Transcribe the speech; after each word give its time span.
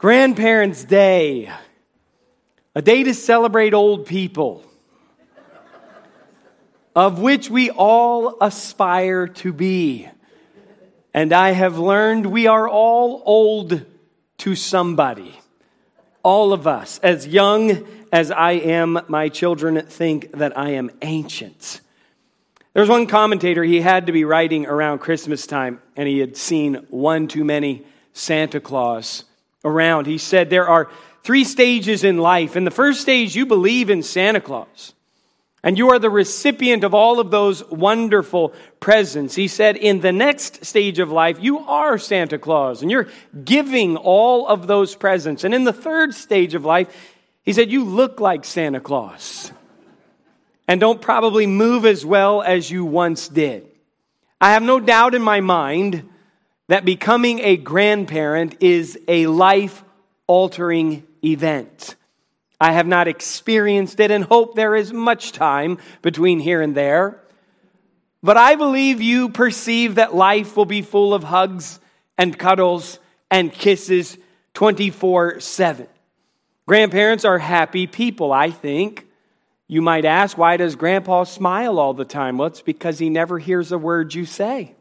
Grandparents' 0.00 0.82
Day, 0.82 1.52
a 2.74 2.80
day 2.80 3.02
to 3.02 3.12
celebrate 3.12 3.74
old 3.74 4.06
people, 4.06 4.64
of 6.96 7.20
which 7.20 7.50
we 7.50 7.68
all 7.68 8.38
aspire 8.40 9.28
to 9.28 9.52
be. 9.52 10.08
And 11.12 11.34
I 11.34 11.50
have 11.50 11.78
learned 11.78 12.24
we 12.24 12.46
are 12.46 12.66
all 12.66 13.22
old 13.26 13.84
to 14.38 14.56
somebody. 14.56 15.38
All 16.22 16.54
of 16.54 16.66
us, 16.66 16.98
as 17.00 17.26
young 17.26 17.86
as 18.10 18.30
I 18.30 18.52
am, 18.52 19.00
my 19.06 19.28
children 19.28 19.82
think 19.82 20.32
that 20.32 20.56
I 20.56 20.70
am 20.70 20.90
ancient. 21.02 21.82
There 22.72 22.80
was 22.80 22.88
one 22.88 23.06
commentator, 23.06 23.64
he 23.64 23.82
had 23.82 24.06
to 24.06 24.12
be 24.12 24.24
writing 24.24 24.64
around 24.64 25.00
Christmas 25.00 25.46
time, 25.46 25.82
and 25.94 26.08
he 26.08 26.20
had 26.20 26.38
seen 26.38 26.86
one 26.88 27.28
too 27.28 27.44
many 27.44 27.84
Santa 28.14 28.60
Claus 28.60 29.24
around. 29.64 30.06
He 30.06 30.18
said 30.18 30.50
there 30.50 30.68
are 30.68 30.90
three 31.22 31.44
stages 31.44 32.04
in 32.04 32.18
life. 32.18 32.56
In 32.56 32.64
the 32.64 32.70
first 32.70 33.00
stage, 33.00 33.36
you 33.36 33.46
believe 33.46 33.90
in 33.90 34.02
Santa 34.02 34.40
Claus. 34.40 34.94
And 35.62 35.76
you 35.76 35.90
are 35.90 35.98
the 35.98 36.08
recipient 36.08 36.84
of 36.84 36.94
all 36.94 37.20
of 37.20 37.30
those 37.30 37.62
wonderful 37.68 38.54
presents. 38.80 39.34
He 39.34 39.46
said, 39.46 39.76
in 39.76 40.00
the 40.00 40.12
next 40.12 40.64
stage 40.64 40.98
of 40.98 41.10
life, 41.10 41.36
you 41.38 41.58
are 41.58 41.98
Santa 41.98 42.38
Claus 42.38 42.80
and 42.80 42.90
you're 42.90 43.08
giving 43.44 43.98
all 43.98 44.46
of 44.46 44.66
those 44.66 44.94
presents. 44.96 45.44
And 45.44 45.54
in 45.54 45.64
the 45.64 45.72
third 45.72 46.14
stage 46.14 46.54
of 46.54 46.64
life, 46.64 46.88
he 47.42 47.52
said, 47.52 47.70
you 47.70 47.84
look 47.84 48.20
like 48.20 48.46
Santa 48.46 48.80
Claus 48.80 49.52
and 50.66 50.80
don't 50.80 51.02
probably 51.02 51.46
move 51.46 51.84
as 51.84 52.06
well 52.06 52.40
as 52.40 52.70
you 52.70 52.86
once 52.86 53.28
did. 53.28 53.66
I 54.40 54.52
have 54.52 54.62
no 54.62 54.80
doubt 54.80 55.14
in 55.14 55.20
my 55.20 55.40
mind 55.40 56.08
that 56.70 56.84
becoming 56.84 57.40
a 57.40 57.56
grandparent 57.56 58.56
is 58.60 58.96
a 59.08 59.26
life 59.26 59.82
altering 60.28 61.04
event. 61.24 61.96
I 62.60 62.70
have 62.70 62.86
not 62.86 63.08
experienced 63.08 63.98
it 63.98 64.12
and 64.12 64.22
hope 64.22 64.54
there 64.54 64.76
is 64.76 64.92
much 64.92 65.32
time 65.32 65.78
between 66.00 66.38
here 66.38 66.62
and 66.62 66.76
there. 66.76 67.18
But 68.22 68.36
I 68.36 68.54
believe 68.54 69.02
you 69.02 69.30
perceive 69.30 69.96
that 69.96 70.14
life 70.14 70.56
will 70.56 70.64
be 70.64 70.80
full 70.80 71.12
of 71.12 71.24
hugs 71.24 71.80
and 72.16 72.38
cuddles 72.38 73.00
and 73.32 73.52
kisses 73.52 74.16
24 74.54 75.40
7. 75.40 75.88
Grandparents 76.68 77.24
are 77.24 77.38
happy 77.40 77.88
people, 77.88 78.32
I 78.32 78.52
think. 78.52 79.08
You 79.66 79.82
might 79.82 80.04
ask, 80.04 80.38
why 80.38 80.56
does 80.56 80.76
grandpa 80.76 81.24
smile 81.24 81.80
all 81.80 81.94
the 81.94 82.04
time? 82.04 82.38
Well, 82.38 82.46
it's 82.46 82.62
because 82.62 83.00
he 83.00 83.10
never 83.10 83.40
hears 83.40 83.72
a 83.72 83.78
word 83.78 84.14
you 84.14 84.24
say. 84.24 84.76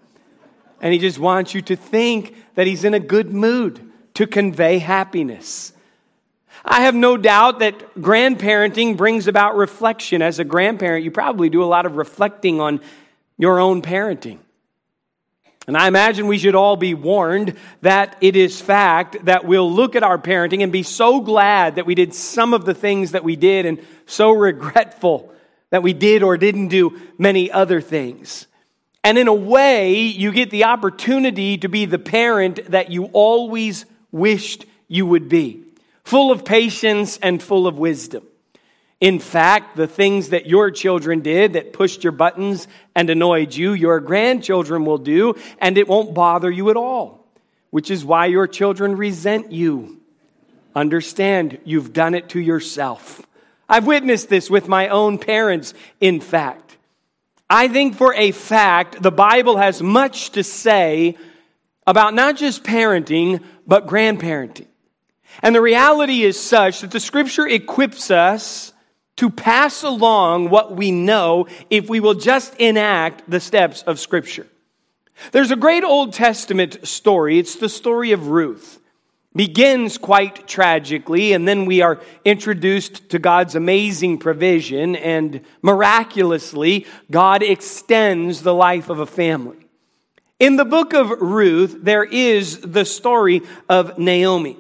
And 0.82 0.94
he 0.94 1.00
just 1.00 1.20
wants 1.20 1.54
you 1.54 1.62
to 1.64 1.76
think 1.76 2.36
that 2.56 2.68
he's 2.68 2.84
in 2.84 2.94
a 2.94 3.00
good 3.00 3.34
mood 3.34 3.80
to 4.16 4.28
convey 4.28 4.80
happiness. 4.80 5.74
I 6.64 6.82
have 6.82 6.96
no 6.96 7.18
doubt 7.18 7.60
that 7.60 7.96
grandparenting 7.96 8.98
brings 8.98 9.28
about 9.28 9.56
reflection. 9.56 10.22
As 10.22 10.40
a 10.40 10.44
grandparent, 10.44 11.06
you 11.06 11.12
probably 11.12 11.50
do 11.50 11.64
a 11.64 11.66
lot 11.66 11.86
of 11.86 11.96
reflecting 11.96 12.60
on 12.60 12.82
your 13.38 13.60
own 13.60 13.82
parenting. 13.82 14.40
And 15.68 15.78
I 15.78 15.88
imagine 15.88 16.28
we 16.28 16.40
should 16.40 16.56
all 16.56 16.76
be 16.78 16.96
warned 16.96 17.56
that 17.82 18.18
it 18.22 18.36
is 18.36 18.60
fact 18.60 19.26
that 19.26 19.46
we'll 19.46 19.72
look 19.72 19.96
at 19.96 20.02
our 20.02 20.18
parenting 20.18 20.64
and 20.64 20.72
be 20.72 20.84
so 20.84 21.22
glad 21.22 21.76
that 21.76 21.86
we 21.86 21.94
did 21.94 22.14
some 22.14 22.56
of 22.56 22.66
the 22.66 22.74
things 22.74 23.12
that 23.12 23.24
we 23.24 23.36
did 23.36 23.66
and 23.66 23.80
so 24.06 24.32
regretful 24.48 25.32
that 25.70 25.84
we 25.84 25.94
did 25.94 26.24
or 26.24 26.38
didn't 26.38 26.70
do 26.70 27.00
many 27.18 27.52
other 27.52 27.82
things. 27.82 28.48
And 29.10 29.18
in 29.18 29.28
a 29.28 29.34
way, 29.34 30.02
you 30.02 30.32
get 30.32 30.52
the 30.52 30.66
opportunity 30.66 31.58
to 31.58 31.68
be 31.68 31.86
the 31.86 31.98
parent 31.98 32.70
that 32.70 32.92
you 32.92 33.06
always 33.06 33.88
wished 34.12 34.68
you 34.88 35.08
would 35.08 35.28
be 35.28 35.64
full 36.04 36.32
of 36.32 36.46
patience 36.46 37.18
and 37.18 37.42
full 37.42 37.66
of 37.66 37.80
wisdom. 37.80 38.24
In 39.02 39.18
fact, 39.18 39.76
the 39.76 39.88
things 39.88 40.30
that 40.30 40.46
your 40.46 40.70
children 40.70 41.22
did 41.22 41.54
that 41.54 41.74
pushed 41.74 42.04
your 42.04 42.12
buttons 42.12 42.68
and 42.94 43.10
annoyed 43.10 43.56
you, 43.56 43.74
your 43.74 44.00
grandchildren 44.00 44.86
will 44.86 45.00
do, 45.00 45.34
and 45.58 45.80
it 45.80 45.88
won't 45.88 46.14
bother 46.14 46.52
you 46.52 46.70
at 46.70 46.78
all, 46.78 47.26
which 47.72 47.90
is 47.90 48.06
why 48.06 48.28
your 48.28 48.46
children 48.46 48.96
resent 48.96 49.52
you. 49.52 50.00
Understand, 50.76 51.58
you've 51.66 51.94
done 51.94 52.14
it 52.14 52.30
to 52.30 52.40
yourself. 52.40 53.26
I've 53.68 53.88
witnessed 53.88 54.30
this 54.30 54.52
with 54.52 54.68
my 54.68 54.90
own 54.90 55.18
parents, 55.18 55.74
in 56.00 56.22
fact. 56.22 56.69
I 57.50 57.68
think 57.68 57.96
for 57.96 58.14
a 58.14 58.32
fact 58.32 59.02
the 59.02 59.12
Bible 59.12 59.58
has 59.58 59.82
much 59.82 60.32
to 60.32 60.44
say 60.44 61.18
about 61.88 62.14
not 62.14 62.38
just 62.38 62.64
parenting, 62.64 63.44
but 63.66 63.88
grandparenting. 63.88 64.68
And 65.42 65.56
the 65.56 65.62
reality 65.62 66.24
is 66.24 66.40
such 66.40 66.82
that 66.82 66.92
the 66.92 67.00
scripture 67.00 67.48
equips 67.48 68.12
us 68.12 68.74
to 69.18 69.30
pass 69.30 69.84
along 69.84 70.50
what 70.50 70.76
we 70.76 70.92
know 70.92 71.48
if 71.70 71.90
we 71.90 72.00
will 72.00 72.14
just 72.14 72.56
enact 72.56 73.30
the 73.30 73.40
steps 73.40 73.82
of 73.84 74.00
scripture. 74.00 74.48
There's 75.32 75.52
a 75.52 75.56
great 75.56 75.84
Old 75.84 76.14
Testament 76.14 76.88
story. 76.88 77.40
It's 77.40 77.56
the 77.56 77.70
story 77.70 78.12
of 78.12 78.28
Ruth 78.28 78.79
begins 79.36 79.98
quite 79.98 80.48
tragically, 80.48 81.34
and 81.34 81.48
then 81.48 81.66
we 81.66 81.82
are 81.82 82.02
introduced 82.26 83.10
to 83.10 83.20
God's 83.20 83.56
amazing 83.56 84.18
provision, 84.18 84.96
and 84.96 85.42
miraculously, 85.62 86.88
God 87.12 87.44
extends 87.44 88.42
the 88.42 88.54
life 88.54 88.90
of 88.90 89.00
a 89.00 89.06
family. 89.06 89.58
In 90.40 90.56
the 90.56 90.66
book 90.66 90.94
of 90.94 91.10
Ruth, 91.10 91.78
there 91.82 92.04
is 92.04 92.62
the 92.62 92.86
story 92.86 93.42
of 93.68 94.00
Naomi. 94.00 94.58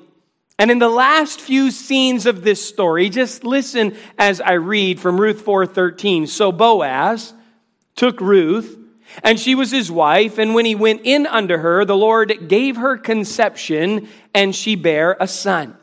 And 0.59 0.69
in 0.69 0.79
the 0.79 0.89
last 0.89 1.39
few 1.39 1.71
scenes 1.71 2.25
of 2.25 2.43
this 2.43 2.63
story, 2.63 3.09
just 3.09 3.45
listen 3.45 3.95
as 4.17 4.41
I 4.41 4.53
read 4.53 4.99
from 4.99 5.19
Ruth 5.19 5.41
4:13. 5.41 6.27
So 6.27 6.51
Boaz 6.51 7.33
took 7.95 8.19
Ruth 8.19 8.77
and 9.23 9.39
she 9.39 9.55
was 9.55 9.71
his 9.71 9.91
wife, 9.91 10.37
and 10.37 10.53
when 10.53 10.65
he 10.65 10.75
went 10.75 11.01
in 11.03 11.25
unto 11.25 11.57
her, 11.57 11.85
the 11.85 11.95
Lord 11.95 12.47
gave 12.47 12.77
her 12.77 12.97
conception, 12.97 14.07
and 14.33 14.55
she 14.55 14.75
bare 14.75 15.17
a 15.19 15.27
son. 15.27 15.75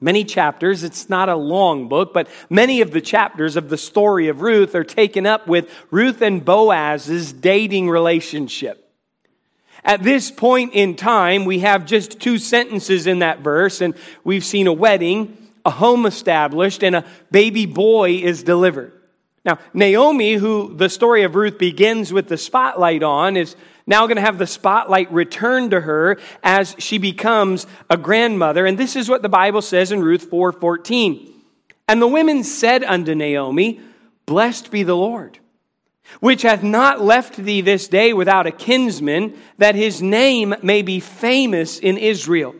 Many 0.00 0.24
chapters, 0.24 0.84
it's 0.84 1.08
not 1.08 1.28
a 1.28 1.36
long 1.36 1.88
book, 1.88 2.14
but 2.14 2.28
many 2.48 2.80
of 2.80 2.92
the 2.92 3.00
chapters 3.00 3.56
of 3.56 3.68
the 3.68 3.76
story 3.76 4.28
of 4.28 4.42
Ruth 4.42 4.74
are 4.76 4.84
taken 4.84 5.26
up 5.26 5.48
with 5.48 5.68
Ruth 5.90 6.22
and 6.22 6.44
Boaz's 6.44 7.32
dating 7.32 7.90
relationship. 7.90 8.84
At 9.84 10.02
this 10.02 10.30
point 10.30 10.74
in 10.74 10.94
time, 10.94 11.44
we 11.44 11.60
have 11.60 11.86
just 11.86 12.20
two 12.20 12.38
sentences 12.38 13.06
in 13.06 13.20
that 13.20 13.40
verse, 13.40 13.80
and 13.80 13.94
we've 14.22 14.44
seen 14.44 14.66
a 14.66 14.72
wedding, 14.72 15.36
a 15.64 15.70
home 15.70 16.06
established, 16.06 16.84
and 16.84 16.94
a 16.94 17.04
baby 17.30 17.66
boy 17.66 18.12
is 18.12 18.42
delivered. 18.42 18.92
Now, 19.48 19.58
Naomi, 19.72 20.34
who 20.34 20.74
the 20.74 20.90
story 20.90 21.22
of 21.22 21.34
Ruth 21.34 21.56
begins 21.56 22.12
with 22.12 22.28
the 22.28 22.36
spotlight 22.36 23.02
on, 23.02 23.34
is 23.34 23.56
now 23.86 24.06
going 24.06 24.16
to 24.16 24.22
have 24.22 24.36
the 24.36 24.46
spotlight 24.46 25.10
returned 25.10 25.70
to 25.70 25.80
her 25.80 26.18
as 26.42 26.76
she 26.78 26.98
becomes 26.98 27.66
a 27.88 27.96
grandmother. 27.96 28.66
And 28.66 28.76
this 28.76 28.94
is 28.94 29.08
what 29.08 29.22
the 29.22 29.30
Bible 29.30 29.62
says 29.62 29.90
in 29.90 30.02
Ruth 30.02 30.30
4:14. 30.30 31.32
And 31.88 32.02
the 32.02 32.06
women 32.06 32.44
said 32.44 32.84
unto 32.84 33.14
Naomi, 33.14 33.80
Blessed 34.26 34.70
be 34.70 34.82
the 34.82 34.94
Lord, 34.94 35.38
which 36.20 36.42
hath 36.42 36.62
not 36.62 37.00
left 37.00 37.38
thee 37.38 37.62
this 37.62 37.88
day 37.88 38.12
without 38.12 38.46
a 38.46 38.52
kinsman, 38.52 39.34
that 39.56 39.74
his 39.74 40.02
name 40.02 40.54
may 40.62 40.82
be 40.82 41.00
famous 41.00 41.78
in 41.78 41.96
Israel. 41.96 42.54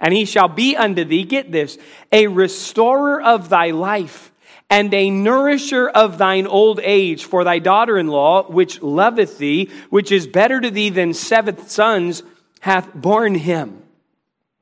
And 0.00 0.12
he 0.12 0.24
shall 0.24 0.48
be 0.48 0.76
unto 0.76 1.04
thee, 1.04 1.22
get 1.22 1.52
this, 1.52 1.78
a 2.10 2.26
restorer 2.26 3.22
of 3.22 3.48
thy 3.48 3.70
life 3.70 4.31
and 4.72 4.94
a 4.94 5.10
nourisher 5.10 5.86
of 5.86 6.16
thine 6.16 6.46
old 6.46 6.80
age 6.82 7.26
for 7.26 7.44
thy 7.44 7.58
daughter 7.58 7.98
in 7.98 8.08
law, 8.08 8.50
which 8.50 8.80
loveth 8.80 9.36
thee, 9.36 9.68
which 9.90 10.10
is 10.10 10.26
better 10.26 10.62
to 10.62 10.70
thee 10.70 10.88
than 10.88 11.12
seven 11.12 11.58
sons, 11.66 12.22
hath 12.60 12.94
borne 12.94 13.34
him. 13.34 13.82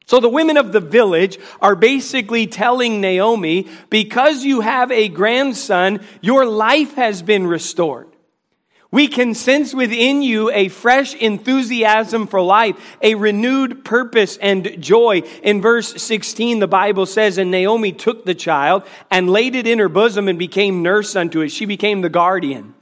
So 0.07 0.19
the 0.19 0.29
women 0.29 0.57
of 0.57 0.73
the 0.73 0.81
village 0.81 1.39
are 1.63 1.77
basically 1.77 2.49
telling 2.49 3.01
Naomi, 3.01 3.69
because 3.89 4.43
you 4.43 4.63
have 4.63 4.91
a 4.91 5.07
grandson, 5.07 6.01
your 6.21 6.45
life 6.45 6.95
has 6.95 7.23
been 7.23 7.47
restored. 7.47 8.10
We 8.93 9.07
can 9.07 9.35
sense 9.35 9.73
within 9.73 10.21
you 10.21 10.51
a 10.51 10.69
fresh 10.69 11.15
enthusiasm 11.15 12.27
for 12.27 12.41
life, 12.41 12.99
a 13.01 13.15
renewed 13.15 13.85
purpose 13.85 14.37
and 14.39 14.83
joy. 14.83 15.23
In 15.45 15.61
verse 15.63 16.03
16, 16.03 16.59
the 16.59 16.67
Bible 16.67 17.07
says, 17.07 17.39
And 17.39 17.53
Naomi 17.53 17.93
took 17.93 18.25
the 18.25 18.35
child 18.35 18.83
and 19.09 19.31
laid 19.31 19.55
it 19.55 19.69
in 19.69 19.79
her 19.79 19.89
bosom 19.89 20.27
and 20.27 20.39
became 20.39 20.83
nurse 20.83 21.15
unto 21.15 21.41
it. 21.41 21.51
She 21.51 21.67
became 21.67 22.01
the 22.01 22.09
guardian. 22.09 22.75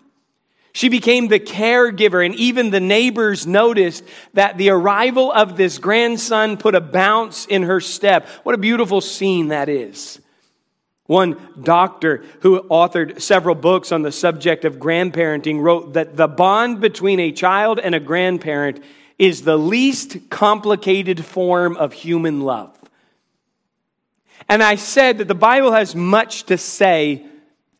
She 0.72 0.88
became 0.88 1.28
the 1.28 1.40
caregiver, 1.40 2.24
and 2.24 2.34
even 2.36 2.70
the 2.70 2.80
neighbors 2.80 3.46
noticed 3.46 4.04
that 4.34 4.56
the 4.56 4.70
arrival 4.70 5.32
of 5.32 5.56
this 5.56 5.78
grandson 5.78 6.56
put 6.56 6.74
a 6.74 6.80
bounce 6.80 7.46
in 7.46 7.64
her 7.64 7.80
step. 7.80 8.28
What 8.44 8.54
a 8.54 8.58
beautiful 8.58 9.00
scene 9.00 9.48
that 9.48 9.68
is. 9.68 10.20
One 11.08 11.38
doctor 11.62 12.22
who 12.40 12.60
authored 12.64 13.22
several 13.22 13.54
books 13.54 13.92
on 13.92 14.02
the 14.02 14.12
subject 14.12 14.66
of 14.66 14.76
grandparenting 14.76 15.58
wrote 15.58 15.94
that 15.94 16.18
the 16.18 16.28
bond 16.28 16.82
between 16.82 17.18
a 17.18 17.32
child 17.32 17.80
and 17.80 17.94
a 17.94 18.00
grandparent 18.00 18.84
is 19.18 19.40
the 19.40 19.56
least 19.56 20.28
complicated 20.28 21.24
form 21.24 21.78
of 21.78 21.94
human 21.94 22.42
love. 22.42 22.78
And 24.50 24.62
I 24.62 24.74
said 24.74 25.16
that 25.16 25.28
the 25.28 25.34
Bible 25.34 25.72
has 25.72 25.94
much 25.94 26.44
to 26.44 26.58
say 26.58 27.24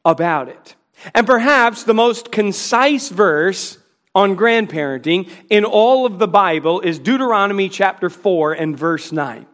about 0.06 0.48
it. 0.48 0.74
And 1.14 1.26
perhaps 1.26 1.84
the 1.84 1.92
most 1.92 2.32
concise 2.32 3.10
verse 3.10 3.76
on 4.14 4.38
grandparenting 4.38 5.30
in 5.50 5.66
all 5.66 6.06
of 6.06 6.18
the 6.18 6.26
Bible 6.26 6.80
is 6.80 6.98
Deuteronomy 6.98 7.68
chapter 7.68 8.08
4 8.08 8.54
and 8.54 8.74
verse 8.74 9.12
9. 9.12 9.46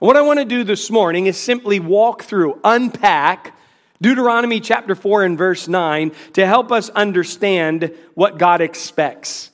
What 0.00 0.16
I 0.16 0.22
want 0.22 0.38
to 0.38 0.46
do 0.46 0.64
this 0.64 0.90
morning 0.90 1.26
is 1.26 1.36
simply 1.36 1.78
walk 1.78 2.22
through, 2.22 2.58
unpack 2.64 3.54
Deuteronomy 4.00 4.58
chapter 4.58 4.94
4 4.94 5.24
and 5.24 5.36
verse 5.36 5.68
9 5.68 6.12
to 6.32 6.46
help 6.46 6.72
us 6.72 6.88
understand 6.88 7.94
what 8.14 8.38
God 8.38 8.62
expects. 8.62 9.50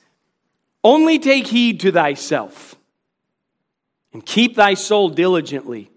Only 0.85 1.19
take 1.19 1.47
heed 1.47 1.81
to 1.81 1.91
thyself 1.91 2.75
and 4.13 4.25
keep 4.25 4.55
thy 4.55 4.75
soul 4.75 5.09
diligently, 5.09 5.91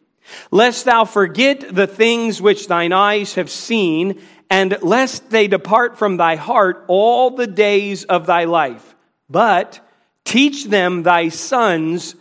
lest 0.50 0.84
thou 0.84 1.04
forget 1.04 1.72
the 1.72 1.86
things 1.86 2.42
which 2.42 2.66
thine 2.66 2.92
eyes 2.92 3.34
have 3.34 3.50
seen, 3.50 4.20
and 4.50 4.76
lest 4.82 5.30
they 5.30 5.46
depart 5.46 5.96
from 5.96 6.16
thy 6.16 6.34
heart 6.34 6.84
all 6.88 7.30
the 7.30 7.46
days 7.46 8.02
of 8.02 8.26
thy 8.26 8.46
life. 8.46 8.96
But 9.28 9.78
teach 10.24 10.64
them 10.64 11.04
thy 11.04 11.28
sons 11.28 12.16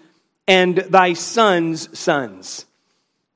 and 0.49 0.75
thy 0.77 1.13
sons' 1.13 1.97
sons 1.97 2.65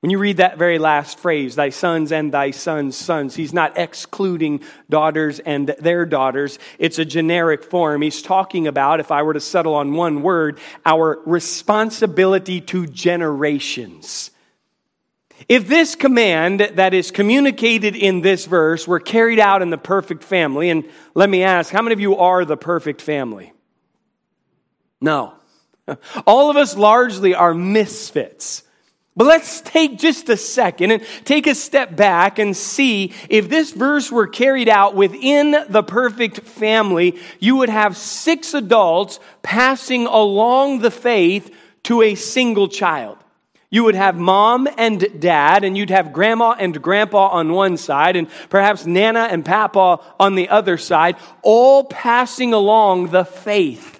when 0.03 0.09
you 0.09 0.17
read 0.17 0.35
that 0.35 0.57
very 0.57 0.79
last 0.79 1.17
phrase, 1.17 1.55
thy 1.55 1.69
sons 1.69 2.11
and 2.11 2.33
thy 2.33 2.51
sons' 2.51 2.97
sons, 2.97 3.37
he's 3.37 3.53
not 3.53 3.77
excluding 3.77 4.59
daughters 4.89 5.39
and 5.39 5.73
their 5.79 6.05
daughters. 6.05 6.59
It's 6.77 6.99
a 6.99 7.05
generic 7.05 7.63
form. 7.63 8.01
He's 8.01 8.21
talking 8.21 8.67
about, 8.67 8.99
if 8.99 9.13
I 9.13 9.23
were 9.23 9.33
to 9.33 9.39
settle 9.39 9.75
on 9.75 9.93
one 9.93 10.21
word, 10.21 10.59
our 10.85 11.21
responsibility 11.25 12.59
to 12.59 12.85
generations. 12.85 14.31
If 15.47 15.69
this 15.69 15.95
command 15.95 16.59
that 16.59 16.93
is 16.93 17.09
communicated 17.09 17.95
in 17.95 18.19
this 18.19 18.45
verse 18.45 18.85
were 18.85 18.99
carried 18.99 19.39
out 19.39 19.61
in 19.61 19.69
the 19.69 19.77
perfect 19.77 20.25
family, 20.25 20.69
and 20.69 20.83
let 21.15 21.29
me 21.29 21.43
ask, 21.43 21.71
how 21.71 21.81
many 21.81 21.93
of 21.93 22.01
you 22.01 22.17
are 22.17 22.43
the 22.43 22.57
perfect 22.57 23.01
family? 23.01 23.53
No. 24.99 25.35
All 26.27 26.49
of 26.49 26.57
us 26.57 26.75
largely 26.75 27.35
are 27.35 27.53
misfits. 27.53 28.63
But 29.15 29.27
let's 29.27 29.61
take 29.61 29.99
just 29.99 30.27
a 30.29 30.37
second 30.37 30.89
and 30.91 31.03
take 31.23 31.45
a 31.45 31.53
step 31.53 31.95
back 31.95 32.39
and 32.39 32.57
see 32.57 33.13
if 33.29 33.47
this 33.47 33.71
verse 33.71 34.11
were 34.11 34.25
carried 34.25 34.67
out 34.67 34.95
within 34.95 35.55
the 35.69 35.83
perfect 35.83 36.39
family, 36.39 37.19
you 37.39 37.57
would 37.57 37.69
have 37.69 37.95
six 37.95 38.55
adults 38.55 39.19
passing 39.43 40.07
along 40.07 40.79
the 40.79 40.89
faith 40.89 41.55
to 41.83 42.01
a 42.01 42.15
single 42.15 42.67
child. 42.67 43.17
You 43.69 43.83
would 43.83 43.95
have 43.95 44.15
mom 44.15 44.67
and 44.77 45.19
dad, 45.19 45.63
and 45.63 45.75
you'd 45.75 45.89
have 45.89 46.13
grandma 46.13 46.55
and 46.59 46.79
grandpa 46.79 47.29
on 47.29 47.53
one 47.53 47.77
side, 47.77 48.15
and 48.15 48.27
perhaps 48.49 48.85
nana 48.85 49.27
and 49.31 49.43
papa 49.43 49.99
on 50.19 50.35
the 50.35 50.49
other 50.49 50.77
side, 50.77 51.17
all 51.41 51.83
passing 51.83 52.53
along 52.53 53.07
the 53.07 53.25
faith. 53.25 53.92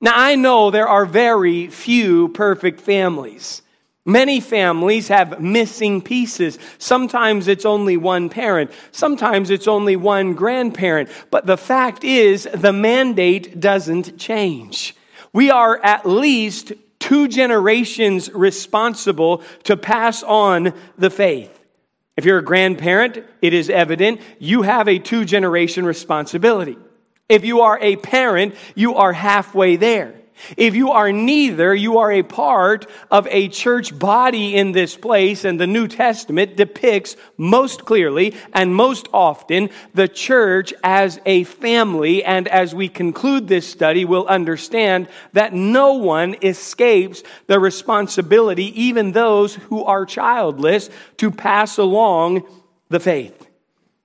Now, 0.00 0.12
I 0.14 0.36
know 0.36 0.70
there 0.70 0.88
are 0.88 1.06
very 1.06 1.66
few 1.68 2.28
perfect 2.28 2.80
families. 2.80 3.62
Many 4.04 4.40
families 4.40 5.08
have 5.08 5.40
missing 5.40 6.00
pieces. 6.00 6.58
Sometimes 6.78 7.46
it's 7.46 7.66
only 7.66 7.96
one 7.96 8.30
parent. 8.30 8.70
Sometimes 8.92 9.50
it's 9.50 9.68
only 9.68 9.96
one 9.96 10.34
grandparent. 10.34 11.10
But 11.30 11.46
the 11.46 11.58
fact 11.58 12.04
is, 12.04 12.48
the 12.54 12.72
mandate 12.72 13.60
doesn't 13.60 14.18
change. 14.18 14.94
We 15.32 15.50
are 15.50 15.78
at 15.82 16.06
least 16.06 16.72
two 17.00 17.28
generations 17.28 18.30
responsible 18.32 19.42
to 19.64 19.76
pass 19.76 20.22
on 20.22 20.72
the 20.96 21.10
faith. 21.10 21.54
If 22.16 22.24
you're 22.24 22.38
a 22.38 22.44
grandparent, 22.44 23.24
it 23.42 23.52
is 23.52 23.68
evident 23.68 24.20
you 24.38 24.62
have 24.62 24.88
a 24.88 24.98
two 24.98 25.24
generation 25.24 25.84
responsibility. 25.84 26.78
If 27.28 27.44
you 27.44 27.60
are 27.60 27.78
a 27.80 27.96
parent, 27.96 28.54
you 28.74 28.94
are 28.94 29.12
halfway 29.12 29.76
there. 29.76 30.14
If 30.56 30.74
you 30.74 30.92
are 30.92 31.12
neither, 31.12 31.74
you 31.74 31.98
are 31.98 32.12
a 32.12 32.22
part 32.22 32.86
of 33.10 33.26
a 33.28 33.48
church 33.48 33.96
body 33.98 34.56
in 34.56 34.72
this 34.72 34.96
place, 34.96 35.44
and 35.44 35.58
the 35.58 35.66
New 35.66 35.88
Testament 35.88 36.56
depicts 36.56 37.16
most 37.36 37.84
clearly 37.84 38.34
and 38.52 38.74
most 38.74 39.08
often 39.12 39.70
the 39.94 40.08
church 40.08 40.72
as 40.82 41.20
a 41.26 41.44
family. 41.44 42.24
And 42.24 42.48
as 42.48 42.74
we 42.74 42.88
conclude 42.88 43.48
this 43.48 43.66
study, 43.68 44.04
we'll 44.04 44.26
understand 44.26 45.08
that 45.32 45.52
no 45.52 45.94
one 45.94 46.36
escapes 46.42 47.22
the 47.46 47.58
responsibility, 47.58 48.80
even 48.80 49.12
those 49.12 49.54
who 49.54 49.84
are 49.84 50.06
childless, 50.06 50.88
to 51.18 51.30
pass 51.30 51.78
along 51.78 52.46
the 52.88 53.00
faith. 53.00 53.46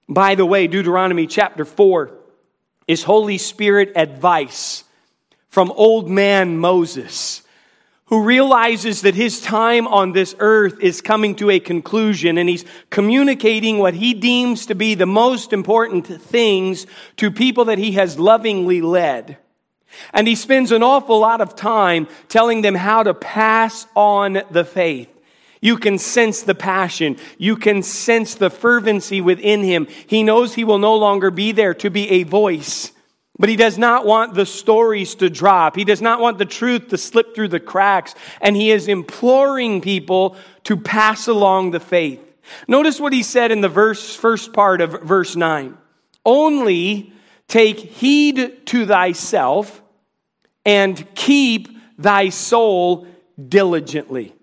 By 0.10 0.36
the 0.36 0.46
way, 0.46 0.68
Deuteronomy 0.68 1.28
chapter 1.28 1.64
4 1.64 2.23
is 2.88 3.04
Holy 3.04 3.38
Spirit 3.38 3.92
advice 3.96 4.84
from 5.48 5.72
old 5.76 6.10
man 6.10 6.58
Moses, 6.58 7.44
who 8.06 8.24
realizes 8.24 9.02
that 9.02 9.16
his 9.16 9.40
time 9.40 9.88
on 9.88 10.12
this 10.12 10.36
earth 10.40 10.80
is 10.82 11.02
coming 11.02 11.36
to 11.36 11.50
a 11.50 11.60
conclusion 11.60 12.38
and 12.38 12.50
he's 12.50 12.66
communicating 12.90 13.78
what 13.78 13.94
he 13.94 14.14
deems 14.14 14.66
to 14.66 14.76
be 14.76 14.96
the 14.96 15.06
most 15.06 15.54
important 15.54 16.08
things 16.08 16.88
to 17.18 17.30
people 17.30 17.66
that 17.66 17.78
he 17.78 17.94
has 17.94 18.18
lovingly 18.20 18.82
led. 18.82 19.38
And 20.12 20.28
he 20.28 20.36
spends 20.36 20.72
an 20.72 20.82
awful 20.82 21.20
lot 21.20 21.40
of 21.40 21.56
time 21.56 22.08
telling 22.28 22.64
them 22.64 22.76
how 22.76 23.04
to 23.04 23.14
pass 23.14 23.86
on 23.96 24.42
the 24.50 24.66
faith. 24.66 25.13
You 25.64 25.78
can 25.78 25.98
sense 25.98 26.42
the 26.42 26.56
passion. 26.56 27.16
You 27.38 27.56
can 27.56 27.84
sense 27.84 28.36
the 28.36 28.50
fervency 28.50 29.22
within 29.22 29.64
him. 29.64 29.88
He 30.08 30.22
knows 30.22 30.54
he 30.54 30.66
will 30.66 30.78
no 30.78 30.94
longer 30.98 31.32
be 31.32 31.54
there 31.54 31.74
to 31.76 31.90
be 31.90 32.10
a 32.12 32.24
voice. 32.24 32.92
But 33.40 33.48
he 33.48 33.56
does 33.56 33.78
not 33.78 34.06
want 34.06 34.34
the 34.34 34.46
stories 34.46 35.16
to 35.16 35.30
drop. 35.30 35.78
He 35.78 35.86
does 35.86 36.02
not 36.02 36.20
want 36.20 36.38
the 36.38 36.44
truth 36.44 36.90
to 36.90 36.98
slip 36.98 37.34
through 37.34 37.48
the 37.48 37.62
cracks. 37.62 38.14
And 38.42 38.58
he 38.58 38.72
is 38.72 38.90
imploring 38.90 39.80
people 39.80 40.36
to 40.66 40.76
pass 40.76 41.30
along 41.30 41.72
the 41.72 41.80
faith. 41.80 42.20
Notice 42.68 43.00
what 43.00 43.14
he 43.14 43.24
said 43.24 43.50
in 43.50 43.62
the 43.62 43.70
verse, 43.70 44.14
first 44.14 44.52
part 44.52 44.82
of 44.82 45.02
verse 45.04 45.38
9. 45.38 45.78
Only 46.26 47.14
take 47.48 47.80
heed 47.80 48.66
to 48.66 48.86
thyself 48.86 49.82
and 50.66 51.08
keep 51.16 51.70
thy 51.98 52.28
soul 52.28 53.08
diligently. 53.48 54.36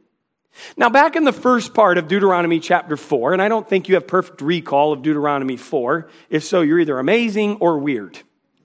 Now, 0.76 0.88
back 0.88 1.16
in 1.16 1.24
the 1.24 1.32
first 1.32 1.74
part 1.74 1.98
of 1.98 2.08
Deuteronomy 2.08 2.60
chapter 2.60 2.96
4, 2.96 3.32
and 3.32 3.42
I 3.42 3.48
don't 3.48 3.68
think 3.68 3.88
you 3.88 3.94
have 3.94 4.06
perfect 4.06 4.40
recall 4.40 4.92
of 4.92 5.02
Deuteronomy 5.02 5.56
4. 5.56 6.08
If 6.28 6.44
so, 6.44 6.60
you're 6.60 6.80
either 6.80 6.98
amazing 6.98 7.56
or 7.56 7.78
weird. 7.78 8.18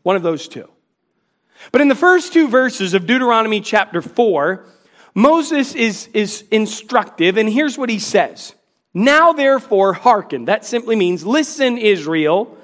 One 0.03 0.15
of 0.15 0.23
those 0.23 0.47
two. 0.47 0.69
But 1.71 1.81
in 1.81 1.87
the 1.87 1.95
first 1.95 2.33
two 2.33 2.47
verses 2.47 2.93
of 2.93 3.07
Deuteronomy 3.07 3.61
chapter 3.61 4.01
4, 4.01 4.65
Moses 5.13 5.73
is, 5.73 6.07
is 6.13 6.43
instructive, 6.51 7.37
and 7.37 7.49
here's 7.49 7.77
what 7.77 7.89
he 7.89 7.99
says 7.99 8.53
Now 8.93 9.33
therefore 9.33 9.93
hearken. 9.93 10.45
That 10.45 10.65
simply 10.65 10.95
means 10.95 11.25
listen, 11.25 11.77
Israel, 11.77 12.57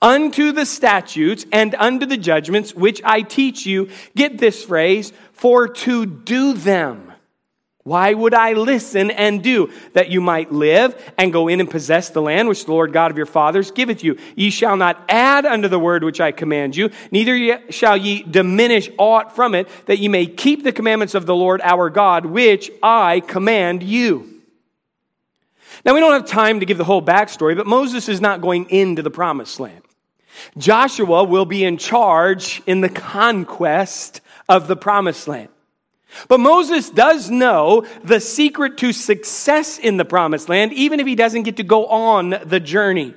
unto 0.00 0.52
the 0.52 0.66
statutes 0.66 1.46
and 1.50 1.74
unto 1.74 2.06
the 2.06 2.18
judgments 2.18 2.74
which 2.74 3.00
I 3.04 3.22
teach 3.22 3.64
you. 3.64 3.88
Get 4.14 4.38
this 4.38 4.62
phrase, 4.62 5.12
for 5.32 5.68
to 5.68 6.04
do 6.06 6.52
them. 6.52 7.13
Why 7.84 8.14
would 8.14 8.32
I 8.32 8.54
listen 8.54 9.10
and 9.10 9.42
do? 9.42 9.70
That 9.92 10.08
you 10.08 10.22
might 10.22 10.50
live 10.50 11.12
and 11.18 11.34
go 11.34 11.48
in 11.48 11.60
and 11.60 11.70
possess 11.70 12.08
the 12.08 12.22
land 12.22 12.48
which 12.48 12.64
the 12.64 12.72
Lord 12.72 12.94
God 12.94 13.10
of 13.10 13.18
your 13.18 13.26
fathers 13.26 13.70
giveth 13.70 14.02
you. 14.02 14.16
Ye 14.34 14.48
shall 14.48 14.78
not 14.78 15.04
add 15.10 15.44
unto 15.44 15.68
the 15.68 15.78
word 15.78 16.02
which 16.02 16.18
I 16.18 16.32
command 16.32 16.76
you, 16.76 16.88
neither 17.10 17.60
shall 17.70 17.98
ye 17.98 18.22
diminish 18.22 18.88
aught 18.96 19.36
from 19.36 19.54
it, 19.54 19.68
that 19.84 19.98
ye 19.98 20.08
may 20.08 20.24
keep 20.24 20.64
the 20.64 20.72
commandments 20.72 21.14
of 21.14 21.26
the 21.26 21.36
Lord 21.36 21.60
our 21.60 21.90
God, 21.90 22.24
which 22.24 22.70
I 22.82 23.20
command 23.20 23.82
you. 23.82 24.42
Now, 25.84 25.92
we 25.92 26.00
don't 26.00 26.12
have 26.12 26.26
time 26.26 26.60
to 26.60 26.66
give 26.66 26.78
the 26.78 26.84
whole 26.84 27.02
backstory, 27.02 27.54
but 27.54 27.66
Moses 27.66 28.08
is 28.08 28.20
not 28.20 28.40
going 28.40 28.70
into 28.70 29.02
the 29.02 29.10
promised 29.10 29.60
land. 29.60 29.82
Joshua 30.56 31.22
will 31.22 31.44
be 31.44 31.64
in 31.64 31.76
charge 31.76 32.62
in 32.66 32.80
the 32.80 32.88
conquest 32.88 34.22
of 34.48 34.68
the 34.68 34.76
promised 34.76 35.28
land. 35.28 35.50
But 36.28 36.40
Moses 36.40 36.90
does 36.90 37.30
know 37.30 37.86
the 38.02 38.20
secret 38.20 38.78
to 38.78 38.92
success 38.92 39.78
in 39.78 39.96
the 39.96 40.04
promised 40.04 40.48
land, 40.48 40.72
even 40.72 41.00
if 41.00 41.06
he 41.06 41.14
doesn't 41.14 41.42
get 41.42 41.56
to 41.56 41.62
go 41.62 41.86
on 41.86 42.36
the 42.44 42.60
journey. 42.60 43.14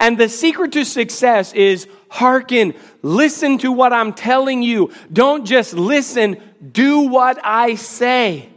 And 0.00 0.18
the 0.18 0.28
secret 0.28 0.72
to 0.72 0.84
success 0.84 1.52
is 1.52 1.86
hearken, 2.10 2.74
listen 3.02 3.58
to 3.58 3.70
what 3.70 3.92
I'm 3.92 4.12
telling 4.12 4.62
you. 4.62 4.92
Don't 5.12 5.44
just 5.44 5.74
listen, 5.74 6.40
do 6.72 7.00
what 7.00 7.38
I 7.44 7.76
say. 7.76 8.48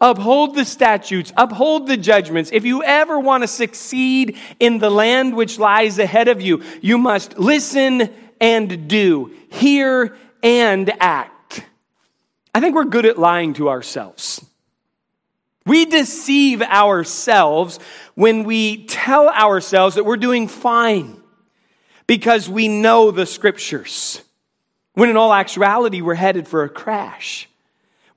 Uphold 0.00 0.54
the 0.54 0.64
statutes, 0.64 1.32
uphold 1.36 1.88
the 1.88 1.96
judgments. 1.96 2.50
If 2.52 2.64
you 2.64 2.84
ever 2.84 3.18
want 3.18 3.42
to 3.42 3.48
succeed 3.48 4.36
in 4.60 4.78
the 4.78 4.90
land 4.90 5.34
which 5.34 5.58
lies 5.58 5.98
ahead 5.98 6.28
of 6.28 6.40
you, 6.40 6.62
you 6.80 6.98
must 6.98 7.38
listen 7.38 8.08
and 8.40 8.86
do, 8.88 9.34
hear 9.50 10.16
and 10.42 10.92
act. 11.00 11.32
I 12.58 12.60
think 12.60 12.74
we're 12.74 12.86
good 12.86 13.06
at 13.06 13.16
lying 13.16 13.54
to 13.54 13.68
ourselves. 13.68 14.44
We 15.64 15.84
deceive 15.84 16.60
ourselves 16.60 17.78
when 18.16 18.42
we 18.42 18.84
tell 18.86 19.28
ourselves 19.28 19.94
that 19.94 20.02
we're 20.02 20.16
doing 20.16 20.48
fine 20.48 21.22
because 22.08 22.48
we 22.48 22.66
know 22.66 23.12
the 23.12 23.26
scriptures, 23.26 24.20
when 24.94 25.08
in 25.08 25.16
all 25.16 25.32
actuality, 25.32 26.00
we're 26.00 26.14
headed 26.14 26.48
for 26.48 26.64
a 26.64 26.68
crash. 26.68 27.47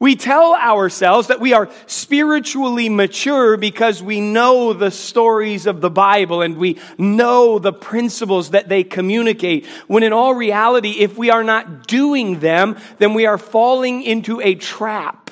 We 0.01 0.15
tell 0.15 0.55
ourselves 0.55 1.27
that 1.27 1.39
we 1.39 1.53
are 1.53 1.69
spiritually 1.85 2.89
mature 2.89 3.55
because 3.55 4.01
we 4.01 4.19
know 4.19 4.73
the 4.73 4.89
stories 4.89 5.67
of 5.67 5.79
the 5.79 5.91
Bible 5.91 6.41
and 6.41 6.57
we 6.57 6.79
know 6.97 7.59
the 7.59 7.71
principles 7.71 8.49
that 8.49 8.67
they 8.67 8.83
communicate. 8.83 9.67
When 9.85 10.01
in 10.01 10.11
all 10.11 10.33
reality, 10.33 10.93
if 10.97 11.19
we 11.19 11.29
are 11.29 11.43
not 11.43 11.85
doing 11.85 12.39
them, 12.39 12.79
then 12.97 13.13
we 13.13 13.27
are 13.27 13.37
falling 13.37 14.01
into 14.01 14.41
a 14.41 14.55
trap. 14.55 15.29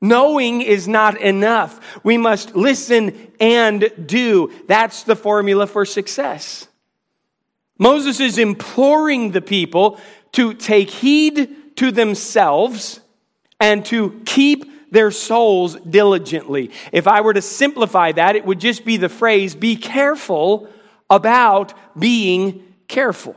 Knowing 0.00 0.62
is 0.62 0.86
not 0.86 1.20
enough. 1.20 1.98
We 2.04 2.18
must 2.18 2.54
listen 2.54 3.32
and 3.40 3.90
do. 4.06 4.52
That's 4.68 5.02
the 5.02 5.16
formula 5.16 5.66
for 5.66 5.84
success. 5.84 6.68
Moses 7.80 8.20
is 8.20 8.38
imploring 8.38 9.32
the 9.32 9.42
people 9.42 9.98
to 10.34 10.54
take 10.54 10.88
heed 10.88 11.76
to 11.78 11.90
themselves 11.90 13.00
and 13.60 13.84
to 13.86 14.20
keep 14.24 14.90
their 14.90 15.10
souls 15.10 15.76
diligently. 15.76 16.70
If 16.92 17.06
I 17.06 17.20
were 17.20 17.34
to 17.34 17.42
simplify 17.42 18.12
that, 18.12 18.36
it 18.36 18.44
would 18.44 18.60
just 18.60 18.84
be 18.84 18.96
the 18.96 19.08
phrase 19.08 19.54
be 19.54 19.76
careful 19.76 20.68
about 21.10 21.74
being 21.98 22.74
careful. 22.86 23.36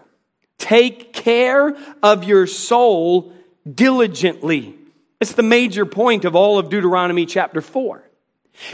Take 0.57 1.13
care 1.13 1.75
of 2.03 2.23
your 2.23 2.47
soul 2.47 3.33
diligently. 3.69 4.75
It's 5.19 5.33
the 5.33 5.43
major 5.43 5.85
point 5.85 6.25
of 6.25 6.35
all 6.35 6.57
of 6.57 6.69
Deuteronomy 6.69 7.25
chapter 7.25 7.61
4. 7.61 8.03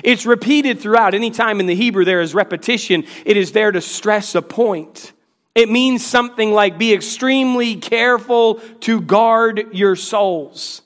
It's 0.04 0.25
repeated 0.25 0.80
throughout. 0.80 1.13
Anytime 1.13 1.60
in 1.60 1.66
the 1.66 1.75
Hebrew 1.75 2.06
there 2.06 2.22
is 2.22 2.34
repetition, 2.34 3.06
it 3.25 3.38
is 3.38 3.51
there 3.51 3.72
to 3.72 3.82
stress 3.82 4.36
a 4.36 4.42
point. 4.42 5.13
It 5.56 5.70
means 5.70 6.06
something 6.06 6.51
like 6.51 6.77
be 6.77 6.94
extremely 6.94 7.75
careful 7.75 8.56
to 8.82 9.01
guard 9.01 9.74
your 9.74 9.96
souls. 9.96 10.82